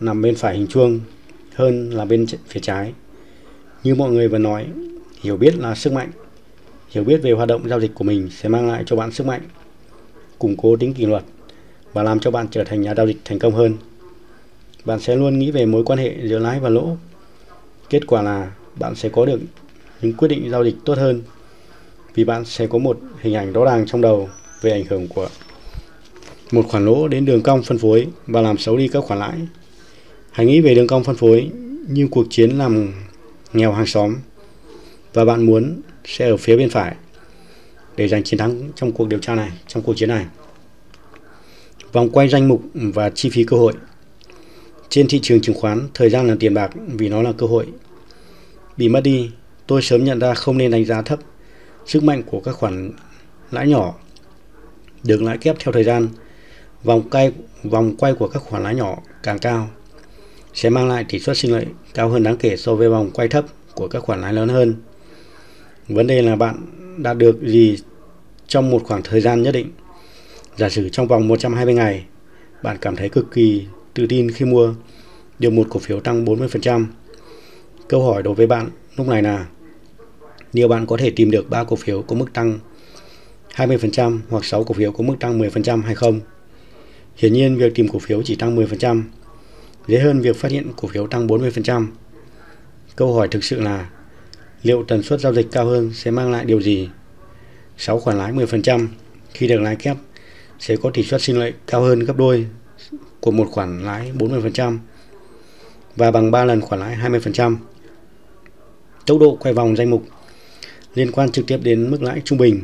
[0.00, 1.00] nằm bên phải hình chuông
[1.54, 2.92] hơn là bên phía trái.
[3.84, 4.66] Như mọi người vừa nói,
[5.20, 6.10] hiểu biết là sức mạnh.
[6.88, 9.26] Hiểu biết về hoạt động giao dịch của mình sẽ mang lại cho bạn sức
[9.26, 9.42] mạnh,
[10.38, 11.22] củng cố tính kỷ luật
[11.92, 13.76] và làm cho bạn trở thành nhà giao dịch thành công hơn.
[14.86, 16.96] Bạn sẽ luôn nghĩ về mối quan hệ giữa lãi và lỗ.
[17.90, 19.40] Kết quả là bạn sẽ có được
[20.02, 21.22] những quyết định giao dịch tốt hơn
[22.14, 24.28] vì bạn sẽ có một hình ảnh rõ ràng trong đầu
[24.62, 25.28] về ảnh hưởng của
[26.52, 29.38] một khoản lỗ đến đường cong phân phối và làm xấu đi các khoản lãi.
[30.30, 31.50] Hãy nghĩ về đường cong phân phối
[31.88, 32.92] như cuộc chiến làm
[33.52, 34.16] nghèo hàng xóm
[35.14, 36.96] và bạn muốn sẽ ở phía bên phải
[37.96, 40.26] để giành chiến thắng trong cuộc điều tra này, trong cuộc chiến này.
[41.92, 43.72] Vòng quay danh mục và chi phí cơ hội.
[44.88, 47.66] Trên thị trường chứng khoán, thời gian là tiền bạc vì nó là cơ hội.
[48.76, 49.30] Bị mất đi,
[49.66, 51.18] tôi sớm nhận ra không nên đánh giá thấp
[51.86, 52.90] sức mạnh của các khoản
[53.50, 53.94] lãi nhỏ
[55.02, 56.08] được lãi kép theo thời gian
[56.84, 57.32] vòng quay
[57.64, 59.68] vòng quay của các khoản lãi nhỏ càng cao
[60.54, 63.28] sẽ mang lại tỷ suất sinh lợi cao hơn đáng kể so với vòng quay
[63.28, 63.44] thấp
[63.74, 64.74] của các khoản lãi lớn hơn.
[65.88, 66.56] Vấn đề là bạn
[66.98, 67.78] đạt được gì
[68.46, 69.70] trong một khoảng thời gian nhất định.
[70.56, 72.04] Giả sử trong vòng 120 ngày,
[72.62, 73.66] bạn cảm thấy cực kỳ
[73.96, 74.74] tự tin khi mua,
[75.38, 76.86] được một cổ phiếu tăng 40%.
[77.88, 79.46] Câu hỏi đối với bạn lúc này là,
[80.52, 82.58] liệu bạn có thể tìm được 3 cổ phiếu có mức tăng
[83.54, 86.20] 20% hoặc 6 cổ phiếu có mức tăng 10% hay không?
[87.16, 89.02] Hiển nhiên việc tìm cổ phiếu chỉ tăng 10%
[89.88, 91.86] dễ hơn việc phát hiện cổ phiếu tăng 40%.
[92.96, 93.90] Câu hỏi thực sự là,
[94.62, 96.88] liệu tần suất giao dịch cao hơn sẽ mang lại điều gì?
[97.76, 98.86] 6 khoản lãi 10%
[99.34, 99.96] khi được lãi kép,
[100.58, 102.46] sẽ có tỷ suất sinh lợi cao hơn gấp đôi
[103.26, 104.78] của một khoản lãi 40%
[105.96, 107.56] và bằng 3 lần khoản lãi 20%.
[109.06, 110.02] Tốc độ quay vòng danh mục
[110.94, 112.62] liên quan trực tiếp đến mức lãi trung bình,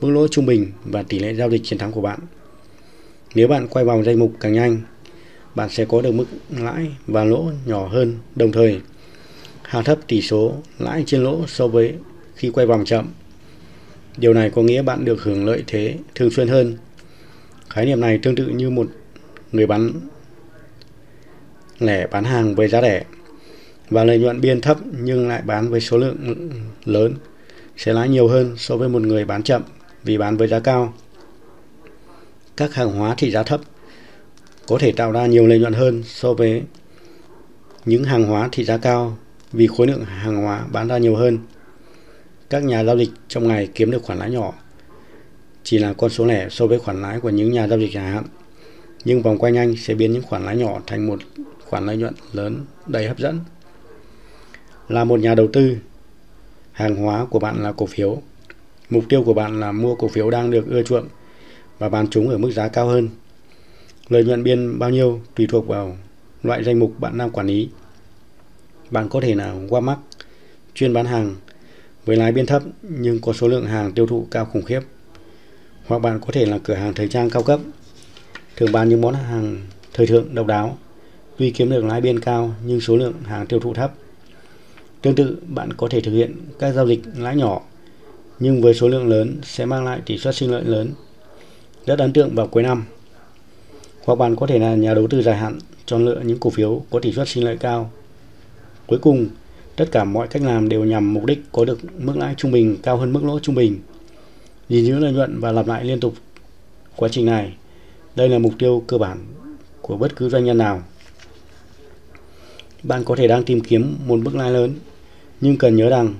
[0.00, 2.18] mức lỗ trung bình và tỷ lệ giao dịch chiến thắng của bạn.
[3.34, 4.80] Nếu bạn quay vòng danh mục càng nhanh,
[5.54, 8.80] bạn sẽ có được mức lãi và lỗ nhỏ hơn, đồng thời
[9.62, 11.94] hạ thấp tỷ số lãi trên lỗ so với
[12.34, 13.08] khi quay vòng chậm.
[14.16, 16.76] Điều này có nghĩa bạn được hưởng lợi thế thường xuyên hơn.
[17.70, 18.86] Khái niệm này tương tự như một
[19.54, 19.92] người bán
[21.78, 23.04] lẻ bán hàng với giá rẻ
[23.90, 26.48] và lợi nhuận biên thấp nhưng lại bán với số lượng
[26.84, 27.14] lớn
[27.76, 29.62] sẽ lãi nhiều hơn so với một người bán chậm
[30.04, 30.94] vì bán với giá cao.
[32.56, 33.60] Các hàng hóa thị giá thấp
[34.66, 36.62] có thể tạo ra nhiều lợi nhuận hơn so với
[37.84, 39.18] những hàng hóa thị giá cao
[39.52, 41.38] vì khối lượng hàng hóa bán ra nhiều hơn.
[42.50, 44.52] Các nhà giao dịch trong ngày kiếm được khoản lãi nhỏ,
[45.62, 48.10] chỉ là con số lẻ so với khoản lãi của những nhà giao dịch dài
[48.12, 48.24] hạn.
[49.04, 51.18] Nhưng vòng quay nhanh sẽ biến những khoản lãi nhỏ thành một
[51.64, 53.40] khoản lợi nhuận lớn đầy hấp dẫn.
[54.88, 55.76] Là một nhà đầu tư,
[56.72, 58.22] hàng hóa của bạn là cổ phiếu.
[58.90, 61.08] Mục tiêu của bạn là mua cổ phiếu đang được ưa chuộng
[61.78, 63.08] và bán chúng ở mức giá cao hơn.
[64.08, 65.96] Lợi nhuận biên bao nhiêu tùy thuộc vào
[66.42, 67.68] loại danh mục bạn đang quản lý.
[68.90, 69.96] Bạn có thể là Walmart,
[70.74, 71.36] chuyên bán hàng
[72.04, 74.80] với lãi biên thấp nhưng có số lượng hàng tiêu thụ cao khủng khiếp.
[75.86, 77.60] Hoặc bạn có thể là cửa hàng thời trang cao cấp,
[78.56, 79.60] thường bán những món hàng
[79.92, 80.78] thời thượng độc đáo,
[81.36, 83.92] tuy kiếm được lãi biên cao nhưng số lượng hàng tiêu thụ thấp.
[85.02, 87.62] Tương tự, bạn có thể thực hiện các giao dịch lãi nhỏ
[88.40, 90.90] nhưng với số lượng lớn sẽ mang lại tỷ suất sinh lợi lớn
[91.86, 92.84] rất ấn tượng vào cuối năm.
[94.04, 96.82] Hoặc bạn có thể là nhà đầu tư dài hạn chọn lựa những cổ phiếu
[96.90, 97.90] có tỷ suất sinh lợi cao.
[98.86, 99.28] Cuối cùng,
[99.76, 102.76] tất cả mọi cách làm đều nhằm mục đích có được mức lãi trung bình
[102.82, 103.78] cao hơn mức lỗ trung bình.
[104.68, 106.14] gìn giữ lợi nhuận và lặp lại liên tục
[106.96, 107.52] quá trình này.
[108.16, 109.26] Đây là mục tiêu cơ bản
[109.80, 110.82] của bất cứ doanh nhân nào.
[112.82, 114.74] Bạn có thể đang tìm kiếm một mức lãi lớn,
[115.40, 116.14] nhưng cần nhớ rằng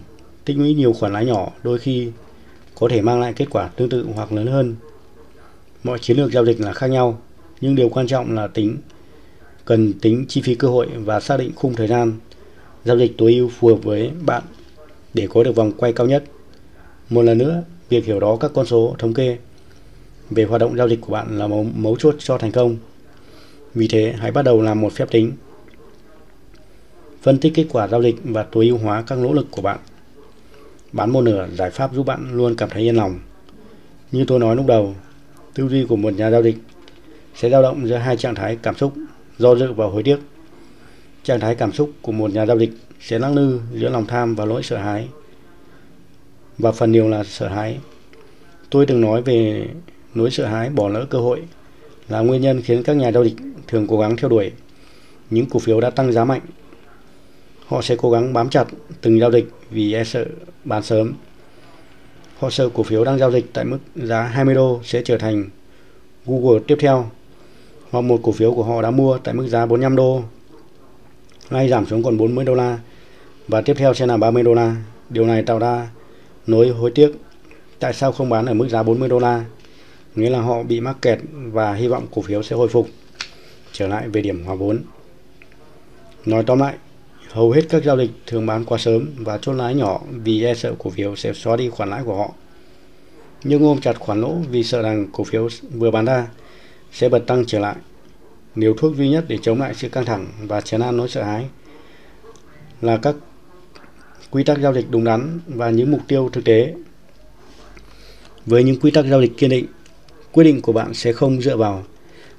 [0.45, 2.11] tích lũy nhiều khoản lãi nhỏ đôi khi
[2.75, 4.77] có thể mang lại kết quả tương tự hoặc lớn hơn.
[5.85, 7.21] Mọi chiến lược giao dịch là khác nhau,
[7.61, 8.79] nhưng điều quan trọng là tính
[9.65, 12.13] cần tính chi phí cơ hội và xác định khung thời gian
[12.85, 14.43] giao dịch tối ưu phù hợp với bạn
[15.15, 16.25] để có được vòng quay cao nhất.
[17.11, 19.39] Một lần nữa, việc hiểu đó các con số thống kê
[20.31, 22.77] về hoạt động giao dịch của bạn là mấu, mấu chốt cho thành công.
[23.75, 25.33] Vì thế, hãy bắt đầu làm một phép tính.
[27.23, 29.79] Phân tích kết quả giao dịch và tối ưu hóa các nỗ lực của bạn.
[30.93, 33.21] Bán một nửa giải pháp giúp bạn luôn cảm thấy yên lòng.
[34.13, 34.95] Như tôi nói lúc đầu,
[35.55, 36.57] tư duy của một nhà giao dịch
[37.35, 38.93] sẽ dao động giữa hai trạng thái cảm xúc
[39.39, 40.19] do dự và hối tiếc.
[41.23, 44.35] Trạng thái cảm xúc của một nhà giao dịch sẽ lắc lư giữa lòng tham
[44.35, 45.09] và nỗi sợ hãi.
[46.59, 47.79] Và phần nhiều là sợ hãi.
[48.71, 49.69] Tôi từng nói về
[50.15, 51.43] nỗi sợ hãi, bỏ lỡ cơ hội
[52.09, 53.37] là nguyên nhân khiến các nhà giao dịch
[53.69, 54.53] thường cố gắng theo đuổi
[55.31, 56.41] những cổ phiếu đã tăng giá mạnh.
[57.67, 58.65] Họ sẽ cố gắng bám chặt
[59.01, 60.25] từng giao dịch vì e sợ
[60.65, 61.13] bán sớm.
[62.39, 65.45] Họ sợ cổ phiếu đang giao dịch tại mức giá 20 đô sẽ trở thành
[66.27, 67.11] Google tiếp theo,
[67.91, 70.23] hoặc một cổ phiếu của họ đã mua tại mức giá 45 đô,
[71.51, 72.79] nay giảm xuống còn 40 đô la,
[73.49, 74.77] và tiếp theo sẽ là 30 đô la.
[75.11, 75.89] Điều này tạo ra
[76.47, 77.13] nỗi hối tiếc
[77.79, 79.45] tại sao không bán ở mức giá 40 đô la
[80.15, 82.89] nghĩa là họ bị mắc kẹt và hy vọng cổ phiếu sẽ hồi phục
[83.73, 84.83] trở lại về điểm hòa vốn.
[86.27, 86.75] Nói tóm lại,
[87.31, 90.55] hầu hết các giao dịch thường bán quá sớm và chốt lãi nhỏ vì e
[90.55, 92.33] sợ cổ phiếu sẽ xóa đi khoản lãi của họ.
[93.45, 96.29] Nhưng ôm chặt khoản lỗ vì sợ rằng cổ phiếu vừa bán ra
[96.93, 97.77] sẽ bật tăng trở lại.
[98.55, 101.23] liều thuốc duy nhất để chống lại sự căng thẳng và chấn an nỗi sợ
[101.23, 101.47] hãi
[102.83, 103.15] là các
[104.31, 106.75] quy tắc giao dịch đúng đắn và những mục tiêu thực tế.
[108.47, 109.67] Với những quy tắc giao dịch kiên định,
[110.35, 111.85] quyết định của bạn sẽ không dựa vào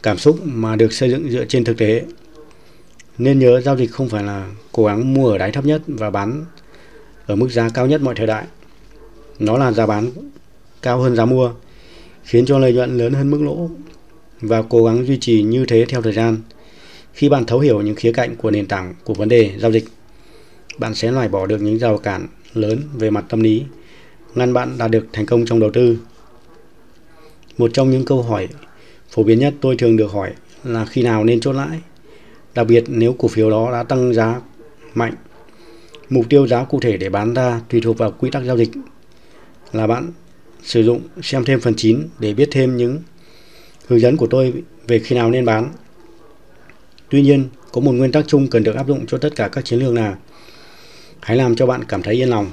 [0.03, 2.03] cảm xúc mà được xây dựng dựa trên thực tế.
[3.17, 6.09] Nên nhớ giao dịch không phải là cố gắng mua ở đáy thấp nhất và
[6.09, 6.45] bán
[7.25, 8.45] ở mức giá cao nhất mọi thời đại.
[9.39, 10.11] Nó là giá bán
[10.81, 11.51] cao hơn giá mua,
[12.23, 13.69] khiến cho lợi nhuận lớn hơn mức lỗ
[14.41, 16.37] và cố gắng duy trì như thế theo thời gian.
[17.13, 19.85] Khi bạn thấu hiểu những khía cạnh của nền tảng của vấn đề giao dịch,
[20.77, 23.63] bạn sẽ loại bỏ được những rào cản lớn về mặt tâm lý,
[24.35, 25.97] ngăn bạn đạt được thành công trong đầu tư.
[27.57, 28.47] Một trong những câu hỏi
[29.09, 31.79] phổ biến nhất tôi thường được hỏi là khi nào nên chốt lãi,
[32.55, 34.41] đặc biệt nếu cổ phiếu đó đã tăng giá
[34.93, 35.13] mạnh.
[36.09, 38.69] Mục tiêu giá cụ thể để bán ra tùy thuộc vào quy tắc giao dịch
[39.73, 40.11] là bạn
[40.63, 42.99] sử dụng xem thêm phần 9 để biết thêm những
[43.87, 44.53] hướng dẫn của tôi
[44.87, 45.71] về khi nào nên bán.
[47.09, 49.65] Tuy nhiên, có một nguyên tắc chung cần được áp dụng cho tất cả các
[49.65, 50.15] chiến lược là
[51.25, 52.51] Hãy làm cho bạn cảm thấy yên lòng.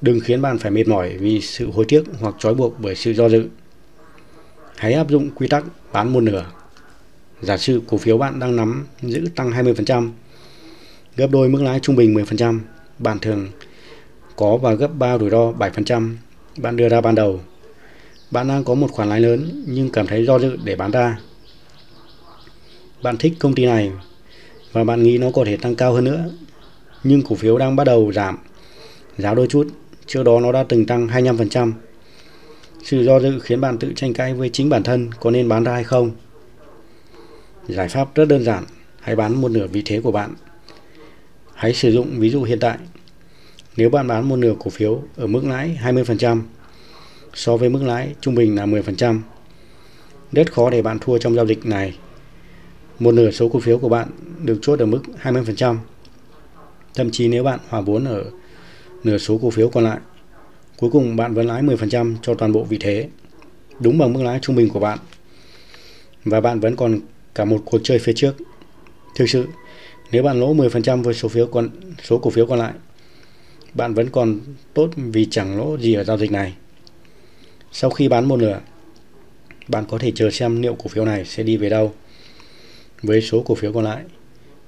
[0.00, 3.14] Đừng khiến bạn phải mệt mỏi vì sự hối tiếc hoặc trói buộc bởi sự
[3.14, 3.48] do dự.
[4.76, 6.46] Hãy áp dụng quy tắc bán một nửa.
[7.42, 10.10] Giả sử cổ phiếu bạn đang nắm giữ tăng 20%,
[11.16, 12.60] gấp đôi mức lãi trung bình 10%,
[12.98, 13.48] bạn thường
[14.36, 16.14] có và gấp 3 rủi ro 7%,
[16.56, 17.40] bạn đưa ra ban đầu
[18.34, 21.18] bạn đang có một khoản lãi lớn nhưng cảm thấy do dự để bán ra.
[23.02, 23.92] Bạn thích công ty này
[24.72, 26.24] và bạn nghĩ nó có thể tăng cao hơn nữa.
[27.04, 28.38] Nhưng cổ phiếu đang bắt đầu giảm
[29.18, 29.66] giá đôi chút.
[30.06, 31.72] Trước đó nó đã từng tăng 25%.
[32.84, 35.64] Sự do dự khiến bạn tự tranh cãi với chính bản thân có nên bán
[35.64, 36.10] ra hay không.
[37.68, 38.64] Giải pháp rất đơn giản.
[39.00, 40.34] Hãy bán một nửa vị thế của bạn.
[41.54, 42.78] Hãy sử dụng ví dụ hiện tại.
[43.76, 46.42] Nếu bạn bán một nửa cổ phiếu ở mức lãi 20%,
[47.34, 49.20] so với mức lãi trung bình là 10%.
[50.32, 51.98] Rất khó để bạn thua trong giao dịch này.
[52.98, 54.08] Một nửa số cổ phiếu của bạn
[54.42, 55.76] được chốt ở mức 20%.
[56.94, 58.24] Thậm chí nếu bạn hòa vốn ở
[59.04, 59.98] nửa số cổ phiếu còn lại,
[60.84, 63.08] cuối cùng bạn vẫn lãi 10% cho toàn bộ vị thế,
[63.80, 64.98] đúng bằng mức lãi trung bình của bạn.
[66.24, 67.00] Và bạn vẫn còn
[67.34, 68.36] cả một cuộc chơi phía trước.
[69.14, 69.46] Thực sự,
[70.12, 71.68] nếu bạn lỗ 10% với số phiếu còn
[72.02, 72.72] số cổ phiếu còn lại,
[73.74, 74.40] bạn vẫn còn
[74.74, 76.54] tốt vì chẳng lỗ gì ở giao dịch này.
[77.72, 78.60] Sau khi bán một nửa,
[79.68, 81.94] bạn có thể chờ xem liệu cổ phiếu này sẽ đi về đâu.
[83.02, 84.04] Với số cổ phiếu còn lại,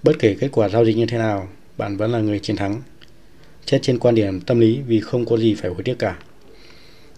[0.02, 1.48] bất kể kết quả giao dịch như thế nào,
[1.78, 2.82] bạn vẫn là người chiến thắng
[3.66, 6.18] chết trên quan điểm tâm lý vì không có gì phải hối tiếc cả.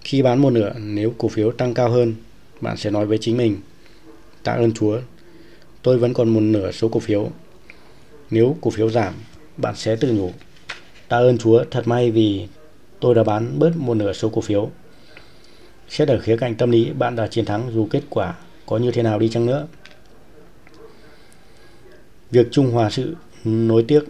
[0.00, 2.14] Khi bán một nửa, nếu cổ phiếu tăng cao hơn,
[2.60, 3.56] bạn sẽ nói với chính mình,
[4.42, 4.98] tạ ơn Chúa,
[5.82, 7.30] tôi vẫn còn một nửa số cổ phiếu.
[8.30, 9.14] Nếu cổ phiếu giảm,
[9.56, 10.32] bạn sẽ tự nhủ,
[11.08, 12.46] Tạ ơn Chúa, thật may vì
[13.00, 14.70] tôi đã bán bớt một nửa số cổ phiếu.
[15.88, 18.34] Xét ở khía cạnh tâm lý, bạn đã chiến thắng dù kết quả
[18.66, 19.66] có như thế nào đi chăng nữa.
[22.30, 24.04] Việc trung hòa sự nối tiếc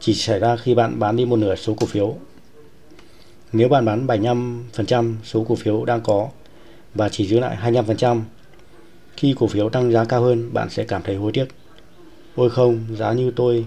[0.00, 2.16] chỉ xảy ra khi bạn bán đi một nửa số cổ phiếu.
[3.52, 6.28] Nếu bạn bán 75% số cổ phiếu đang có
[6.94, 8.20] và chỉ giữ lại 25%,
[9.16, 11.46] khi cổ phiếu tăng giá cao hơn, bạn sẽ cảm thấy hối tiếc.
[12.34, 13.66] Ôi không, giá như tôi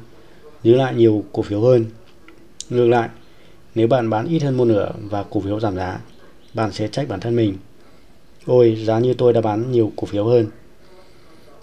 [0.64, 1.86] giữ lại nhiều cổ phiếu hơn.
[2.70, 3.10] Ngược lại,
[3.76, 6.00] nếu bạn bán ít hơn một nửa và cổ phiếu giảm giá,
[6.54, 7.58] bạn sẽ trách bản thân mình.
[8.46, 10.48] Ôi, giá như tôi đã bán nhiều cổ phiếu hơn.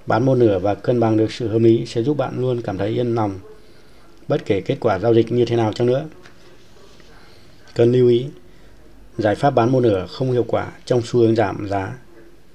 [0.07, 2.79] Bán một nửa và cân bằng được sự hợp lý sẽ giúp bạn luôn cảm
[2.79, 3.39] thấy yên lòng,
[4.29, 6.05] bất kể kết quả giao dịch như thế nào chăng nữa.
[7.75, 8.27] Cần lưu ý,
[9.19, 11.99] giải pháp bán một nửa không hiệu quả trong xu hướng giảm giá,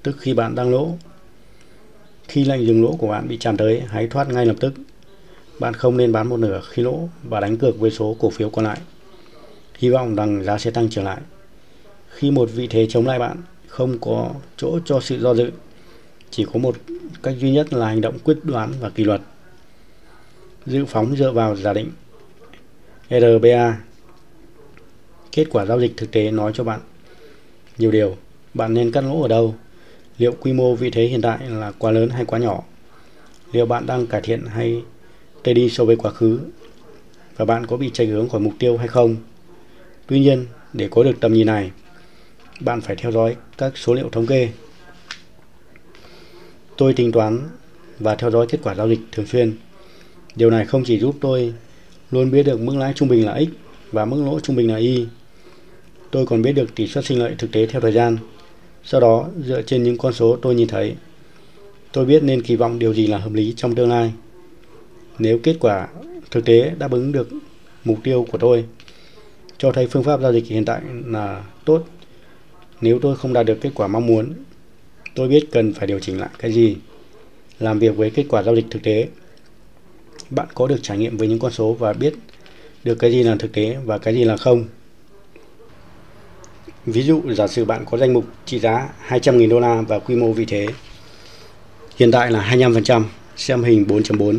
[0.02, 0.96] tức khi bạn đang lỗ.
[2.28, 4.74] Khi lệnh dừng lỗ của bạn bị chạm tới, hãy thoát ngay lập tức.
[5.60, 8.50] Bạn không nên bán một nửa khi lỗ và đánh cược với số cổ phiếu
[8.50, 8.78] còn lại.
[9.78, 11.20] Hy vọng rằng giá sẽ tăng trở lại.
[12.08, 15.50] Khi một vị thế chống lại bạn, không có chỗ cho sự do dự.
[16.30, 16.76] Chỉ có một
[17.22, 19.20] cách duy nhất là hành động quyết đoán và kỷ luật.
[20.66, 21.90] Dự phóng dựa vào giả định
[23.10, 23.78] RBA
[25.32, 26.80] Kết quả giao dịch thực tế nói cho bạn
[27.78, 28.16] nhiều điều.
[28.54, 29.54] Bạn nên cắt lỗ ở đâu?
[30.18, 32.62] Liệu quy mô vị thế hiện tại là quá lớn hay quá nhỏ?
[33.52, 34.82] Liệu bạn đang cải thiện hay
[35.42, 36.40] tê đi so với quá khứ?
[37.36, 39.16] Và bạn có bị chệch hướng khỏi mục tiêu hay không?
[40.06, 41.70] Tuy nhiên, để có được tầm nhìn này,
[42.60, 44.48] bạn phải theo dõi các số liệu thống kê.
[46.76, 47.48] Tôi tính toán
[47.98, 49.56] và theo dõi kết quả giao dịch thường xuyên.
[50.36, 51.54] Điều này không chỉ giúp tôi
[52.10, 53.48] luôn biết được mức lãi trung bình là x
[53.92, 55.06] và mức lỗ trung bình là y.
[56.10, 58.18] Tôi còn biết được tỷ suất sinh lợi thực tế theo thời gian.
[58.84, 60.94] Sau đó, dựa trên những con số tôi nhìn thấy,
[61.92, 64.12] tôi biết nên kỳ vọng điều gì là hợp lý trong tương lai.
[65.18, 65.88] Nếu kết quả
[66.30, 67.28] thực tế đáp ứng được
[67.84, 68.64] mục tiêu của tôi,
[69.58, 71.84] cho thấy phương pháp giao dịch hiện tại là tốt.
[72.80, 74.32] Nếu tôi không đạt được kết quả mong muốn,
[75.14, 76.76] tôi biết cần phải điều chỉnh lại cái gì.
[77.60, 79.08] Làm việc với kết quả giao dịch thực tế.
[80.30, 82.14] Bạn có được trải nghiệm với những con số và biết
[82.84, 84.64] được cái gì là thực tế và cái gì là không.
[86.86, 90.14] Ví dụ, giả sử bạn có danh mục trị giá 200.000 đô la và quy
[90.14, 90.66] mô vị thế
[91.96, 93.04] hiện tại là 25%,
[93.36, 94.38] xem hình 4.4.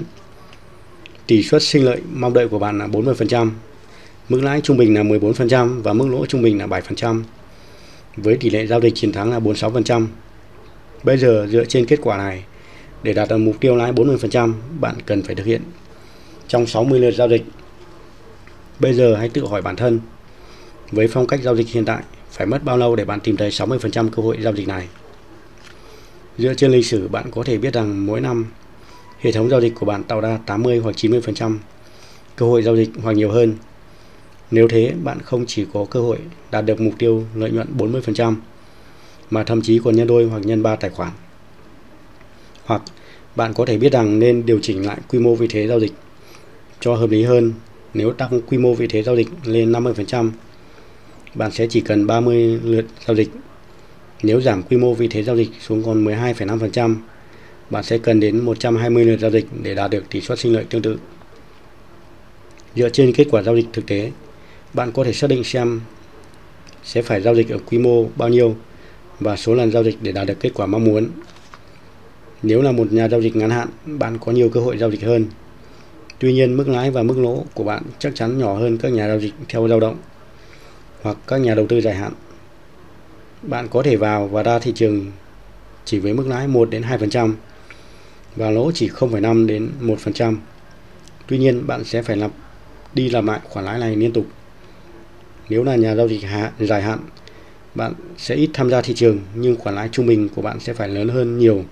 [1.28, 3.52] Tỷ suất sinh lợi mong đợi của bạn là 40%,
[4.30, 7.24] mức lãi trung bình là 14% và mức lỗ trung bình là 7%,
[8.17, 10.08] với tỷ lệ giao dịch chiến thắng là 46%.
[11.04, 12.43] Bây giờ dựa trên kết quả này,
[13.03, 15.62] để đạt được mục tiêu lãi 40%, bạn cần phải thực hiện
[16.47, 17.43] trong 60 lượt giao dịch.
[18.79, 19.99] Bây giờ hãy tự hỏi bản thân,
[20.91, 23.49] với phong cách giao dịch hiện tại, phải mất bao lâu để bạn tìm thấy
[23.49, 24.88] 60% cơ hội giao dịch này?
[26.38, 28.45] Dựa trên lịch sử, bạn có thể biết rằng mỗi năm
[29.19, 31.58] hệ thống giao dịch của bạn tạo ra 80 hoặc 90%
[32.36, 33.55] cơ hội giao dịch hoặc nhiều hơn.
[34.51, 36.17] Nếu thế, bạn không chỉ có cơ hội
[36.51, 38.36] đạt được mục tiêu lợi nhuận 40%,
[39.29, 41.12] mà thậm chí còn nhân đôi hoặc nhân ba tài khoản.
[42.65, 42.82] Hoặc
[43.36, 45.91] bạn có thể biết rằng nên điều chỉnh lại quy mô vị thế giao dịch
[46.80, 47.54] cho hợp lý hơn
[47.93, 50.32] nếu tăng quy mô vị thế giao dịch lên 50%,
[51.36, 53.30] bạn sẽ chỉ cần 30 lượt giao dịch.
[54.23, 56.95] Nếu giảm quy mô vị thế giao dịch xuống còn 12,5%,
[57.69, 60.63] bạn sẽ cần đến 120 lượt giao dịch để đạt được tỷ suất sinh lợi
[60.69, 60.97] tương tự.
[62.75, 64.12] Dựa trên kết quả giao dịch thực tế,
[64.73, 65.82] bạn có thể xác định xem
[66.84, 68.56] sẽ phải giao dịch ở quy mô bao nhiêu
[69.19, 71.08] và số lần giao dịch để đạt được kết quả mong muốn.
[72.47, 75.03] Nếu là một nhà giao dịch ngắn hạn, bạn có nhiều cơ hội giao dịch
[75.03, 75.25] hơn.
[76.19, 79.08] Tuy nhiên, mức lãi và mức lỗ của bạn chắc chắn nhỏ hơn các nhà
[79.08, 79.97] giao dịch theo dao động
[81.01, 82.13] hoặc các nhà đầu tư dài hạn.
[83.41, 85.12] Bạn có thể vào và ra thị trường
[85.86, 87.34] chỉ với mức lãi 1 đến 2%
[88.36, 90.38] và lỗ chỉ 0,5 đến 1%.
[91.27, 92.31] Tuy nhiên, bạn sẽ phải lặp
[92.93, 94.25] đi làm lại khoản lãi này liên tục.
[95.49, 96.99] Nếu là nhà giao dịch hạ, dài hạn,
[97.75, 100.73] bạn sẽ ít tham gia thị trường nhưng khoản lãi trung bình của bạn sẽ
[100.73, 101.63] phải lớn hơn nhiều.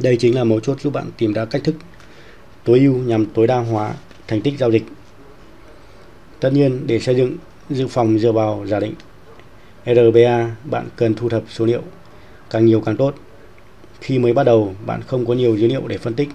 [0.00, 1.74] Đây chính là mấu chốt giúp bạn tìm ra cách thức
[2.64, 3.94] tối ưu nhằm tối đa hóa
[4.28, 4.82] thành tích giao dịch.
[6.40, 7.36] Tất nhiên, để xây dựng
[7.70, 8.94] dự phòng dựa vào giả định
[9.86, 11.82] RBA, bạn cần thu thập số liệu
[12.50, 13.14] càng nhiều càng tốt.
[14.00, 16.28] Khi mới bắt đầu, bạn không có nhiều dữ liệu để phân tích.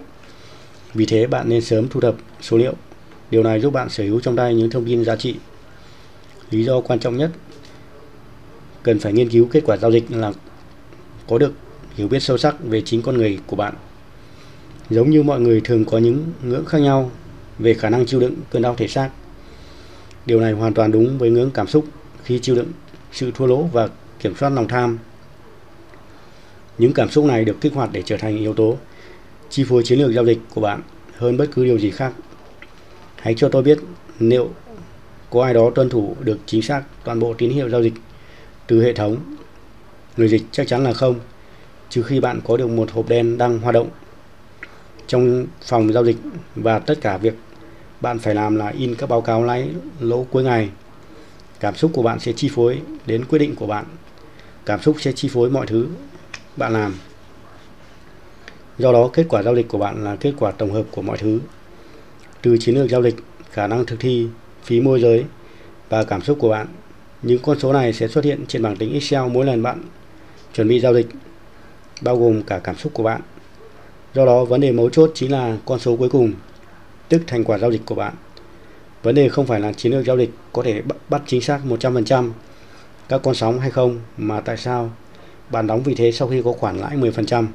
[0.93, 2.73] Vì thế, bạn nên sớm thu thập số liệu.
[3.31, 5.35] Điều này giúp bạn sở hữu trong tay những thông tin giá trị.
[6.51, 7.31] Lý do quan trọng nhất
[8.83, 10.33] cần phải nghiên cứu kết quả giao dịch là
[11.27, 11.53] có được
[11.95, 13.73] hiểu biết sâu sắc về chính con người của bạn.
[14.89, 17.11] Giống như mọi người thường có những ngưỡng khác nhau
[17.59, 19.09] về khả năng chịu đựng cơn đau thể xác.
[20.25, 21.85] Điều này hoàn toàn đúng với ngưỡng cảm xúc
[22.23, 22.71] khi chịu đựng
[23.11, 23.89] sự thua lỗ và
[24.19, 24.97] kiểm soát lòng tham.
[26.77, 28.77] Những cảm xúc này được kích hoạt để trở thành yếu tố
[29.49, 30.81] chi phối chiến lược giao dịch của bạn
[31.17, 32.13] hơn bất cứ điều gì khác.
[33.15, 33.79] Hãy cho tôi biết
[34.19, 34.49] liệu
[35.29, 37.93] có ai đó tuân thủ được chính xác toàn bộ tín hiệu giao dịch
[38.67, 39.17] từ hệ thống
[40.17, 41.19] người dịch chắc chắn là không
[41.91, 43.89] trừ khi bạn có được một hộp đen đang hoạt động
[45.07, 46.17] trong phòng giao dịch
[46.55, 47.33] và tất cả việc
[48.01, 49.69] bạn phải làm là in các báo cáo lãi
[49.99, 50.69] lỗ cuối ngày.
[51.59, 53.85] Cảm xúc của bạn sẽ chi phối đến quyết định của bạn.
[54.65, 55.87] Cảm xúc sẽ chi phối mọi thứ
[56.57, 56.95] bạn làm.
[58.77, 61.17] Do đó, kết quả giao dịch của bạn là kết quả tổng hợp của mọi
[61.17, 61.39] thứ.
[62.41, 63.15] Từ chiến lược giao dịch,
[63.51, 64.27] khả năng thực thi,
[64.63, 65.25] phí môi giới
[65.89, 66.67] và cảm xúc của bạn,
[67.21, 69.83] những con số này sẽ xuất hiện trên bảng tính excel mỗi lần bạn
[70.53, 71.07] chuẩn bị giao dịch
[72.01, 73.21] bao gồm cả cảm xúc của bạn
[74.13, 76.33] do đó, vấn đề mấu chốt chính là con số cuối cùng,
[77.09, 78.13] tức thành quả giao dịch của bạn
[79.03, 82.31] vấn đề không phải là chiến lược giao dịch có thể bắt chính xác 100%
[83.09, 84.91] các con sóng hay không, mà tại sao
[85.49, 87.47] bạn đóng vị thế sau khi có khoản lãi 10%.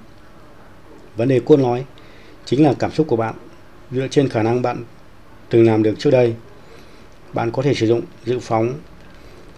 [1.17, 1.85] Vấn đề cốt lõi
[2.45, 3.35] chính là cảm xúc của bạn,
[3.91, 4.85] dựa trên khả năng bạn
[5.49, 6.35] từng làm được trước đây.
[7.33, 8.75] Bạn có thể sử dụng dự phóng,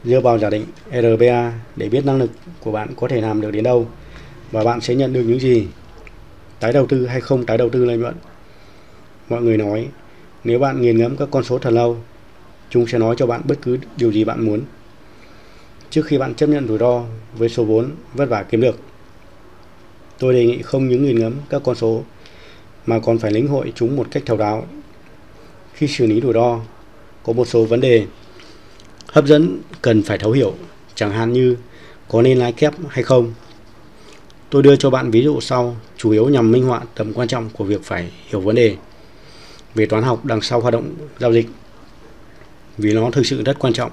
[0.04, 2.30] dựa vào giả định RBA để biết năng lực
[2.60, 3.86] của bạn có thể làm được đến đâu
[4.52, 5.66] và bạn sẽ nhận được những gì.
[6.60, 8.14] Tái đầu tư hay không tái đầu tư lợi nhuận.
[9.28, 9.88] Mọi người nói
[10.44, 11.96] nếu bạn nghiền ngẫm các con số thật lâu,
[12.70, 14.60] chúng sẽ nói cho bạn bất cứ điều gì bạn muốn
[15.90, 17.04] trước khi bạn chấp nhận rủi ro
[17.36, 18.78] với số vốn vất vả kiếm được.
[20.18, 22.02] Tôi đề nghị không những nghiền ngẫm các con số
[22.86, 24.66] mà còn phải lĩnh hội chúng một cách thấu đáo.
[25.72, 26.60] Khi xử lý rủi ro,
[27.22, 28.06] có một số vấn đề
[29.06, 30.54] hấp dẫn cần phải thấu hiểu,
[30.94, 31.56] chẳng hạn như
[32.08, 33.34] có nên lái kép hay không.
[34.50, 37.50] Tôi đưa cho bạn ví dụ sau, chủ yếu nhằm minh họa tầm quan trọng
[37.50, 38.76] của việc phải hiểu vấn đề
[39.74, 41.46] về toán học đằng sau hoạt động giao dịch
[42.78, 43.90] vì nó thực sự rất quan trọng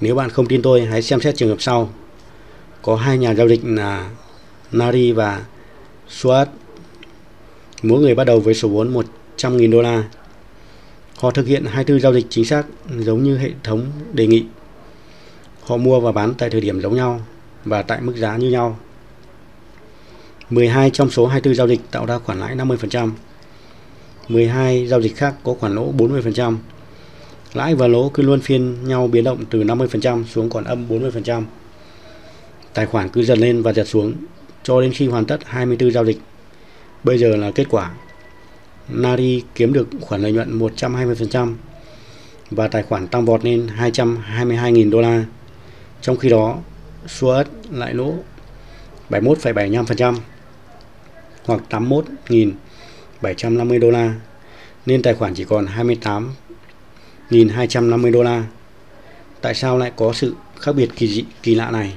[0.00, 1.90] nếu bạn không tin tôi, hãy xem xét trường hợp sau.
[2.82, 4.10] Có hai nhà giao dịch là
[4.72, 5.42] Nari và
[6.08, 6.48] Suat.
[7.82, 8.94] Mỗi người bắt đầu với số vốn
[9.36, 10.04] 100.000 đô la.
[11.16, 12.66] Họ thực hiện 24 giao dịch chính xác
[12.98, 14.44] giống như hệ thống đề nghị.
[15.62, 17.20] Họ mua và bán tại thời điểm giống nhau
[17.64, 18.78] và tại mức giá như nhau.
[20.50, 23.10] 12 trong số 24 giao dịch tạo ra khoản lãi 50%.
[24.28, 26.56] 12 giao dịch khác có khoản lỗ 40%.
[27.54, 31.42] Lãi và lỗ cứ luôn phiên nhau biến động từ 50% xuống còn âm 40%.
[32.74, 34.14] Tài khoản cứ dần lên và giật xuống
[34.62, 36.18] cho đến khi hoàn tất 24 giao dịch.
[37.04, 37.90] Bây giờ là kết quả.
[38.88, 41.54] Nari kiếm được khoản lợi nhuận 120%
[42.50, 45.24] và tài khoản tăng vọt lên 222.000 đô la.
[46.00, 46.58] Trong khi đó,
[47.06, 48.14] Suat lại lỗ
[49.10, 50.14] 71,75%
[51.46, 54.14] hoặc 81.750 đô la
[54.86, 55.66] nên tài khoản chỉ còn
[57.30, 58.44] 28.250 đô la.
[59.40, 61.96] Tại sao lại có sự khác biệt kỳ dị, kỳ lạ này?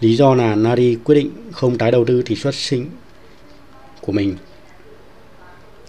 [0.00, 2.86] Lý do là Nari quyết định không tái đầu tư tỷ suất sinh
[4.00, 4.36] của mình.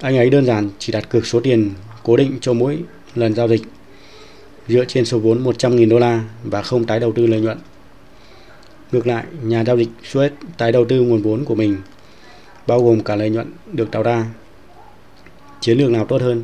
[0.02, 1.72] Anh ấy đơn giản chỉ đặt cược số tiền
[2.04, 2.80] cố định cho mỗi
[3.16, 3.62] lần giao dịch
[4.68, 7.58] dựa trên số vốn 100.000 đô la và không tái đầu tư lợi nhuận.
[8.92, 11.78] Ngược lại, nhà giao dịch Suez tái đầu tư nguồn vốn của mình
[12.68, 14.26] bao gồm cả lợi nhuận được tạo ra.
[15.62, 16.44] Chiến lược nào tốt hơn?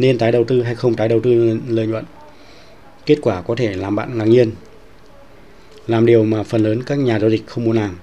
[0.00, 2.04] nên tái đầu tư hay không tái đầu tư lợi nhuận.
[3.06, 4.50] Kết quả có thể làm bạn ngạc nhiên.
[5.86, 7.96] Làm điều mà phần lớn các nhà giao dịch không muốn làm.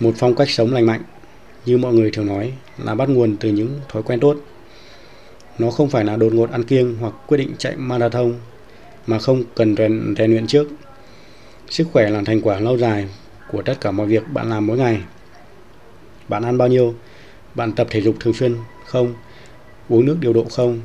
[0.00, 1.02] Một phong cách sống lành mạnh,
[1.66, 2.52] như mọi người thường nói,
[2.84, 4.36] là bắt nguồn từ những thói quen tốt.
[5.58, 8.34] Nó không phải là đột ngột ăn kiêng hoặc quyết định chạy marathon
[9.06, 10.68] mà không cần rèn, rèn luyện trước.
[11.70, 13.08] Sức khỏe là thành quả lâu dài
[13.52, 15.00] của tất cả mọi việc bạn làm mỗi ngày.
[16.28, 16.94] Bạn ăn bao nhiêu?
[17.54, 18.56] Bạn tập thể dục thường xuyên
[18.86, 19.14] không?
[19.88, 20.80] uống nước điều độ không.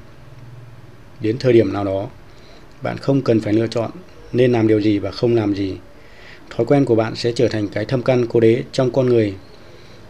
[1.19, 2.07] Đến thời điểm nào đó,
[2.81, 3.91] bạn không cần phải lựa chọn
[4.31, 5.77] nên làm điều gì và không làm gì.
[6.49, 9.33] Thói quen của bạn sẽ trở thành cái thâm căn cố đế trong con người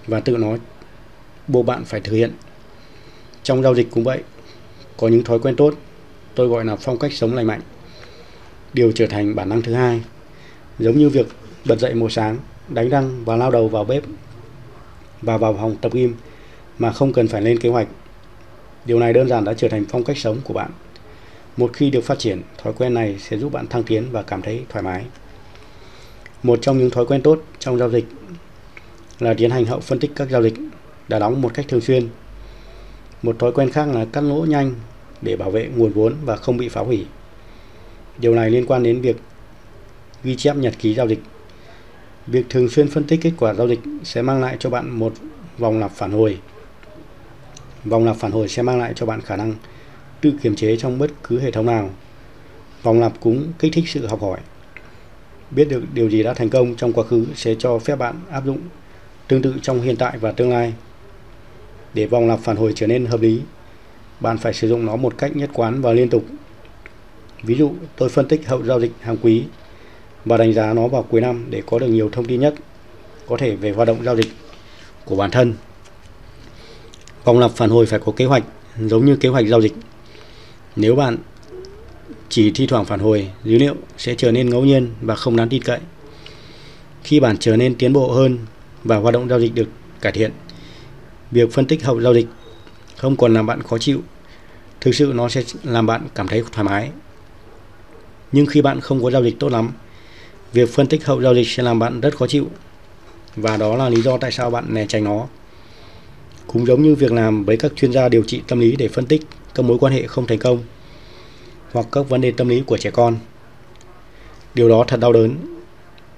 [0.08, 0.58] và tự nó
[1.48, 2.32] buộc bạn phải thực hiện.
[3.44, 4.24] Trong giao dịch cũng vậy,
[4.98, 5.74] có những thói quen tốt,
[6.36, 7.62] tôi gọi là phong cách sống lành mạnh.
[8.74, 10.02] Điều trở thành bản năng thứ hai,
[10.80, 11.28] giống như việc
[11.66, 12.38] bật dậy một sáng,
[12.70, 14.04] đánh răng và lao đầu vào bếp
[15.24, 16.16] và vào phòng tập gym
[16.78, 17.88] mà không cần phải lên kế hoạch
[18.86, 20.72] Điều này đơn giản đã trở thành phong cách sống của bạn.
[21.58, 24.42] Một khi được phát triển, thói quen này sẽ giúp bạn thăng tiến và cảm
[24.42, 25.06] thấy thoải mái.
[26.44, 28.06] Một trong những thói quen tốt trong giao dịch
[29.20, 30.54] là tiến hành hậu phân tích các giao dịch
[31.08, 32.10] đã đóng một cách thường xuyên.
[33.22, 34.74] Một thói quen khác là cắt lỗ nhanh
[35.22, 37.06] để bảo vệ nguồn vốn và không bị phá hủy.
[38.18, 39.16] Điều này liên quan đến việc
[40.24, 41.20] ghi chép nhật ký giao dịch.
[42.28, 45.14] Việc thường xuyên phân tích kết quả giao dịch sẽ mang lại cho bạn một
[45.58, 46.40] vòng lặp phản hồi
[47.86, 49.56] Vòng lặp phản hồi sẽ mang lại cho bạn khả năng
[50.22, 51.90] tự kiềm chế trong bất cứ hệ thống nào.
[52.84, 54.40] Vòng lặp cũng kích thích sự học hỏi.
[55.52, 58.46] Biết được điều gì đã thành công trong quá khứ sẽ cho phép bạn áp
[58.46, 58.60] dụng
[59.28, 60.74] tương tự trong hiện tại và tương lai.
[61.94, 63.42] Để vòng lặp phản hồi trở nên hợp lý,
[64.20, 66.26] bạn phải sử dụng nó một cách nhất quán và liên tục.
[67.44, 69.44] Ví dụ, tôi phân tích hậu giao dịch hàng quý
[70.26, 72.54] và đánh giá nó vào cuối năm để có được nhiều thông tin nhất
[73.28, 74.28] có thể về hoạt động giao dịch
[75.06, 75.54] của bản thân.
[77.24, 78.44] Vòng lặp phản hồi phải có kế hoạch
[78.80, 79.74] giống như kế hoạch giao dịch.
[80.76, 81.18] Nếu bạn
[82.30, 85.50] chỉ thi thoảng phản hồi, dữ liệu sẽ trở nên ngẫu nhiên và không đáng
[85.50, 85.80] tin cậy.
[87.04, 88.38] Khi bạn trở nên tiến bộ hơn
[88.84, 89.68] và hoạt động giao dịch được
[90.02, 90.32] cải thiện,
[91.32, 92.28] việc phân tích hậu giao dịch
[92.98, 94.02] không còn làm bạn khó chịu.
[94.82, 96.90] Thực sự nó sẽ làm bạn cảm thấy thoải mái.
[98.32, 99.72] Nhưng khi bạn không có giao dịch tốt lắm,
[100.54, 102.48] việc phân tích hậu giao dịch sẽ làm bạn rất khó chịu.
[103.36, 105.28] Và đó là lý do tại sao bạn né tránh nó.
[106.48, 109.06] Cũng giống như việc làm với các chuyên gia điều trị tâm lý để phân
[109.06, 109.22] tích
[109.56, 110.60] các mối quan hệ không thành công
[111.72, 113.18] hoặc các vấn đề tâm lý của trẻ con.
[114.54, 115.36] Điều đó thật đau đớn.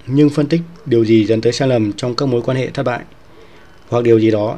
[0.07, 2.83] Nhưng phân tích điều gì dẫn tới sai lầm trong các mối quan hệ thất
[2.83, 2.99] bại
[3.89, 4.57] hoặc điều gì đó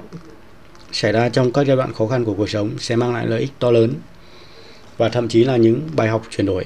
[0.92, 3.40] xảy ra trong các giai đoạn khó khăn của cuộc sống sẽ mang lại lợi
[3.40, 3.94] ích to lớn
[4.98, 6.66] và thậm chí là những bài học chuyển đổi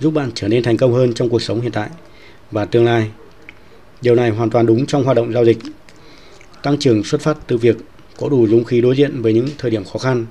[0.00, 1.88] giúp bạn trở nên thành công hơn trong cuộc sống hiện tại
[2.50, 3.10] và tương lai.
[4.00, 5.58] Điều này hoàn toàn đúng trong hoạt động giao dịch.
[6.62, 7.76] Tăng trưởng xuất phát từ việc
[8.16, 10.26] có đủ dũng khí đối diện với những thời điểm khó khăn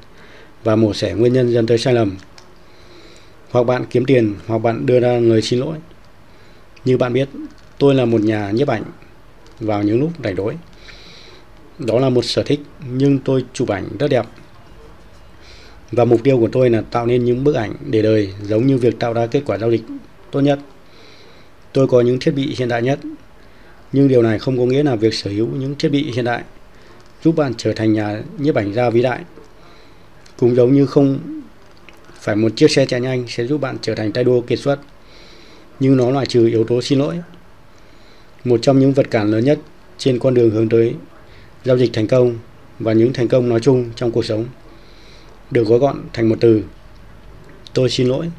[0.63, 2.17] và mổ xẻ nguyên nhân dẫn tới sai lầm.
[3.49, 5.77] Hoặc bạn kiếm tiền hoặc bạn đưa ra lời xin lỗi.
[6.85, 7.29] Như bạn biết,
[7.77, 8.83] tôi là một nhà nhiếp ảnh
[9.59, 10.55] vào những lúc rảnh rỗi.
[11.79, 12.59] Đó là một sở thích
[12.91, 14.25] nhưng tôi chụp ảnh rất đẹp.
[15.91, 18.77] Và mục tiêu của tôi là tạo nên những bức ảnh để đời giống như
[18.77, 19.81] việc tạo ra kết quả giao dịch
[20.31, 20.59] tốt nhất.
[21.73, 22.99] Tôi có những thiết bị hiện đại nhất,
[23.93, 26.43] nhưng điều này không có nghĩa là việc sở hữu những thiết bị hiện đại
[27.23, 29.19] giúp bạn trở thành nhà nhiếp ảnh gia vĩ đại.
[30.37, 31.19] Cũng giống như không
[32.13, 34.79] phải một chiếc xe chạy nhanh sẽ giúp bạn trở thành tay đua kiệt xuất,
[35.79, 37.15] nhưng nó loại trừ yếu tố xin lỗi.
[38.43, 39.59] Một trong những vật cản lớn nhất
[39.97, 40.93] trên con đường hướng tới
[41.65, 42.37] giao dịch thành công
[42.79, 44.45] và những thành công nói chung trong cuộc sống
[45.51, 46.63] được gói gọn thành một từ.
[47.73, 48.29] Tôi xin lỗi.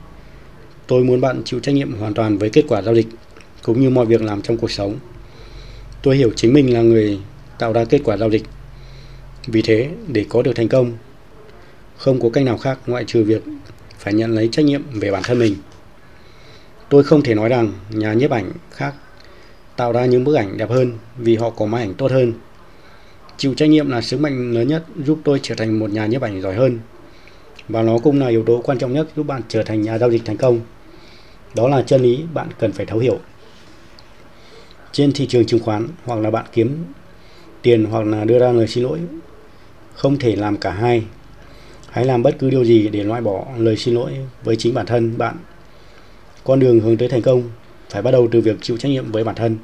[0.87, 3.07] Tôi muốn bạn chịu trách nhiệm hoàn toàn với kết quả giao dịch,
[3.63, 4.95] cũng như mọi việc làm trong cuộc sống.
[6.03, 7.19] Tôi hiểu chính mình là người
[7.59, 8.43] tạo ra kết quả giao dịch.
[9.47, 10.93] Vì thế, để có được thành công,
[11.97, 13.43] không có cách nào khác ngoại trừ việc
[13.99, 15.55] phải nhận lấy trách nhiệm về bản thân mình.
[16.89, 18.95] Tôi không thể nói rằng nhà nhiếp ảnh khác
[19.77, 22.33] tạo ra những bức ảnh đẹp hơn vì họ có máy ảnh tốt hơn.
[23.37, 26.23] Chịu trách nhiệm là sứ mệnh lớn nhất giúp tôi trở thành một nhà nhiếp
[26.23, 26.79] ảnh giỏi hơn
[27.69, 30.11] và nó cũng là yếu tố quan trọng nhất giúp bạn trở thành nhà giao
[30.11, 30.61] dịch thành công.
[31.55, 33.19] Đó là chân lý bạn cần phải thấu hiểu.
[34.93, 36.85] Trên thị trường chứng khoán hoặc là bạn kiếm
[37.63, 38.99] tiền hoặc là đưa ra lời xin lỗi,
[39.95, 41.05] không thể làm cả hai.
[41.91, 44.13] Hãy làm bất cứ điều gì để loại bỏ lời xin lỗi
[44.45, 45.37] với chính bản thân bạn.
[46.45, 47.43] Con đường hướng tới thành công
[47.91, 49.57] phải bắt đầu từ việc chịu trách nhiệm với bản thân.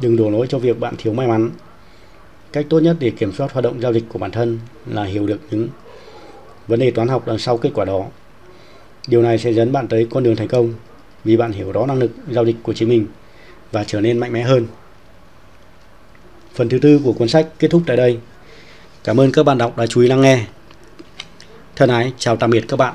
[0.00, 1.50] Đừng đổ lỗi cho việc bạn thiếu may mắn.
[2.52, 5.26] Cách tốt nhất để kiểm soát hoạt động giao dịch của bản thân là hiểu
[5.26, 5.68] được những
[6.70, 8.04] vấn đề toán học đằng sau kết quả đó.
[9.06, 10.74] Điều này sẽ dẫn bạn tới con đường thành công
[11.24, 13.06] vì bạn hiểu rõ năng lực giao dịch của chính mình
[13.72, 14.66] và trở nên mạnh mẽ hơn.
[16.54, 18.18] Phần thứ tư của cuốn sách kết thúc tại đây.
[19.04, 20.44] Cảm ơn các bạn đọc đã chú ý lắng nghe.
[21.76, 22.94] Thân ái, chào tạm biệt các bạn.